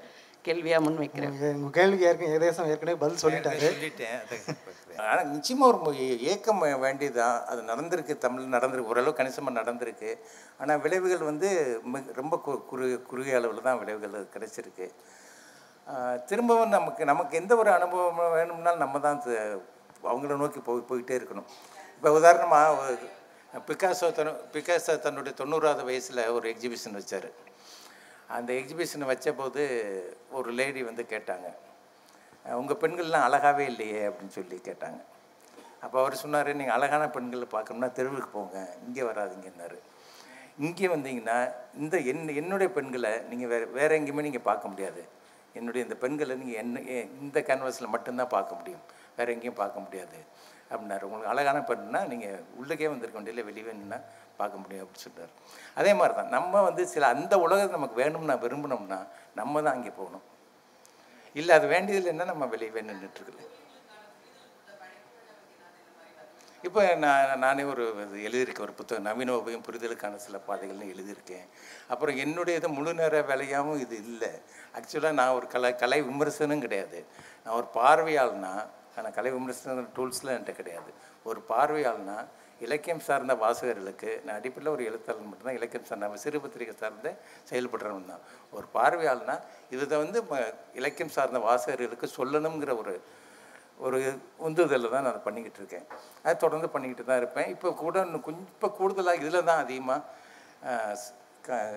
கேள்வியா 0.44 0.78
முன்வைக்கிறேன் 0.78 1.28
உங்க 1.28 1.46
உங்க 1.46 1.70
கேள்விக்கு 1.72 2.06
ஏற்கனவே 2.06 2.36
ஏதேசம் 2.36 2.66
ஏற்கனவே 2.66 2.98
பதில் 2.98 3.22
சொல்லிட்டாரு. 3.22 3.84
ஆனால் 4.96 5.26
நிச்சயமாக 5.26 5.78
ஒரு 5.78 6.20
ஏக்கம் 6.20 6.62
வே- 6.62 6.78
வேண்டியதுதான். 6.78 7.44
அது 7.44 7.62
நடந்திருக்கு 7.62 8.18
தமிழ் 8.18 8.42
நடந்திருக்கு 8.42 8.84
ஓரளவு 8.84 9.14
கணிசமாக 9.14 9.60
நடந்திருக்கு. 9.60 10.18
ஆனால் 10.58 10.78
விளைவுகள் 10.78 11.18
வந்து 11.18 11.80
மிக 11.84 12.04
ரொம்ப 12.14 12.42
கு- 12.46 12.64
குறு 12.64 13.02
குறுகிய 13.02 13.36
அளவில் 13.36 13.62
தான் 13.62 13.78
விளைவுகள் 13.78 14.28
கிடைச்சிருக்கு. 14.32 14.90
திரும்பவும் 16.30 16.74
நமக்கு 16.76 17.02
நமக்கு 17.10 17.34
எந்த 17.40 17.52
ஒரு 17.62 17.70
அனுபவம் 17.78 18.20
வேணும்னாலும் 18.36 18.82
நம்ம 18.84 18.98
தான் 19.06 19.20
அவங்கள 20.10 20.36
நோக்கி 20.42 20.60
போய் 20.68 20.88
போயிட்டே 20.90 21.14
இருக்கணும். 21.18 21.48
இப்போ 21.96 22.10
உதாரணமாக 22.18 22.96
பிகாசோ 23.68 24.06
தன் 24.16 24.30
பிகாசோ 24.54 24.94
தன்னுடைய 25.04 25.32
தொண்ணூறாவது 25.40 25.82
வயசில் 25.88 26.22
ஒரு 26.36 26.46
எக்ஸிபிஷன் 26.52 26.96
வச்சார். 26.98 27.28
அந்த 28.36 28.50
எக்ஸிபிஷன் 28.60 29.04
வச்சபோது 29.10 29.62
ஒரு 30.38 30.50
லேடி 30.58 30.80
வந்து 30.88 31.02
கேட்டாங்க. 31.12 31.48
உங்கள் 32.60 32.80
பெண்கள்லாம் 32.82 33.26
அழகாகவே 33.28 33.64
இல்லையே 33.72 34.00
அப்படின்னு 34.08 34.34
சொல்லி 34.38 34.56
கேட்டாங்க. 34.68 34.98
அப்போ 35.84 35.96
அவர் 36.02 36.20
சொன்னார் 36.22 36.50
நீங்கள் 36.60 36.76
அழகான 36.76 37.04
பெண்களை 37.16 37.46
பார்க்கணும்னா 37.54 37.88
தெருவுக்கு 37.98 38.30
போங்க 38.36 38.56
இங்கே 38.86 39.02
வராதீங்கன்னாரு. 39.10 39.78
இங்கே 40.66 40.86
வந்தீங்கன்னா 40.94 41.38
இந்த 41.82 41.96
என் 42.10 42.22
என்னுடைய 42.42 42.68
பெண்களை 42.76 43.12
நீங்கள் 43.30 43.50
வேறு 43.52 43.66
வேறு 43.78 43.98
எங்கேயுமே 43.98 44.26
நீங்கள் 44.28 44.48
பார்க்க 44.50 44.72
முடியாது. 44.72 45.02
என்னுடைய 45.60 45.86
இந்த 45.86 45.96
பெண்களை 46.04 46.34
நீங்கள் 46.42 46.60
என்ன 46.62 46.82
இந்த 47.24 47.38
கேன்வாஸில் 47.48 47.94
மட்டும்தான் 47.94 48.34
பார்க்க 48.36 48.58
முடியும். 48.60 48.84
வேறு 49.16 49.34
எங்கேயும் 49.34 49.60
பார்க்க 49.62 49.84
முடியாது. 49.86 50.18
அப்படின்னாரு. 50.70 51.04
உங்களுக்கு 51.08 51.32
அழகான 51.32 51.58
பெண்ணுனா 51.70 52.00
நீங்கள் 52.12 52.38
உள்ளக்கே 52.60 52.88
வந்திருக்க 52.92 53.18
வேண்டிய 53.18 53.44
வெளியே 53.50 53.66
வேணும்னா 53.68 53.98
பார்க்க 54.40 54.62
முடியும் 54.62 54.82
அப்படின்னு 54.84 55.06
சொல்றாரு. 55.08 55.32
அதே 55.80 55.92
மாதிரி 55.98 56.14
தான் 56.18 56.32
நம்ம 56.36 56.62
வந்து 56.68 56.82
சில 56.94 57.06
அந்த 57.16 57.34
உலகத்தை 57.44 57.74
நமக்கு 57.78 58.00
வேணும்னா 58.02 58.36
விரும்பினோம்னா 58.44 58.98
நம்ம 59.40 59.62
தான் 59.66 59.76
அங்கே 59.78 59.92
போகணும். 60.00 60.24
இல்லை 61.40 61.52
அது 61.58 61.66
வேண்டியதில்லைன்னா 61.74 62.26
நம்ம 62.32 62.44
வெளியவே 62.54 62.82
நின்றுட்டுருக்குது 62.90 63.44
இப்போ 66.66 66.94
நான் 66.94 67.38
நானே 67.38 67.62
ஒரு 67.62 68.10
இது 68.12 68.28
எழுதியிருக்கேன் 68.28 68.60
ஒரு 68.60 68.72
புத்தகம். 68.72 69.04
நவீன 69.04 69.32
உபயம் 69.34 69.62
புரிதலுக்கான 69.70 70.16
சில 70.16 70.38
பாதைகள்னு 70.48 70.94
எழுதியிருக்கேன். 70.96 71.46
அப்புறம் 71.88 72.16
என்னுடைய 72.16 72.58
இது 72.58 72.68
முழு 72.68 72.94
நேர 72.94 73.20
வேலையாகவும் 73.20 73.78
இது 73.78 73.96
இல்லை. 73.96 74.28
ஆக்சுவலாக 74.74 75.12
நான் 75.12 75.28
ஒரு 75.28 75.46
கலை 75.46 75.76
கலை 75.76 76.02
விமர்சனம் 76.02 76.60
கிடையாது. 76.60 77.04
நான் 77.44 77.54
ஒரு 77.54 77.66
பார்வையாள்னா 77.74 78.66
ஆனால் 78.96 79.12
கலை 79.14 79.30
விமர்சன 79.30 79.80
டூல்ஸ்லாம் 79.80 80.36
என்கிட்ட 80.36 80.52
கிடையாது. 80.52 80.92
ஒரு 81.24 81.44
பார்வையாள்னா 81.48 82.24
இலக்கியம் 82.60 83.00
சார்ந்த 83.00 83.34
வாசகர்களுக்கு 83.34 84.24
நான் 84.24 84.36
அடிப்படையில் 84.36 84.72
ஒரு 84.72 84.84
எழுத்தாளர் 84.84 85.22
மட்டும்தான் 85.22 85.54
இலக்கியம் 85.54 85.84
சார்ந்த 85.84 86.16
சிறு 86.16 86.40
பத்திரிகை 86.40 86.74
சார்ந்த 86.74 87.16
செயல்படுறவன் 87.50 88.06
தான். 88.06 88.20
ஒரு 88.50 88.66
பார்வையாளனா 88.74 89.40
இதை 89.70 89.98
வந்து 89.98 90.22
ம- 90.22 90.54
இலக்கியம் 90.74 91.10
சார்ந்த 91.10 91.38
வாசகர்களுக்கு 91.38 92.08
சொல்லணுங்கிற 92.16 92.78
ஒரு 92.78 93.02
ஒரு 93.84 93.98
உந்துதலில் 94.46 94.94
தான் 94.94 95.06
நான் 95.06 95.24
பண்ணிக்கிட்டு 95.26 95.60
இருக்கேன். 95.62 95.86
அதை 96.24 96.34
தொடர்ந்து 96.44 96.68
பண்ணிக்கிட்டு 96.74 97.04
தான் 97.08 97.20
இருப்பேன். 97.22 97.48
இப்போ 97.54 97.68
கூட 97.84 97.96
இன்னும் 98.06 98.24
கொஞ்சம் 98.26 98.48
இப்போ 98.54 98.68
கூடுதலாக 98.78 99.20
இதில் 99.22 99.46
தான் 99.50 99.62
அதிகமாக 99.64 100.00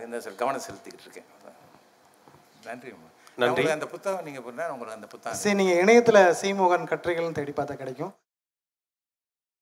என்ன 0.05 0.19
சொல் 0.25 0.41
கவனம் 0.43 0.65
செலுத்திக்கிட்டு 0.67 1.05
இருக்கேன். 1.07 1.29
நன்றி. 2.69 2.91
உங்களுக்கு 3.47 3.75
அந்த 3.77 3.87
புத்தகம் 3.91 4.25
நீங்கள் 4.27 4.45
பண்ணால் 4.47 4.71
உங்களுக்கு 4.75 4.97
அந்த 4.99 5.09
புத்தகம் 5.11 5.41
சரி 5.41 5.57
நீங்கள் 5.59 5.79
இணையத்தில் 5.83 6.21
சீமோகன் 6.39 6.89
கட்டுரைகள்னு 6.91 7.37
தேடி 7.37 7.53
பார்த்தா 7.59 7.75
கிடைக்கும். 7.83 8.13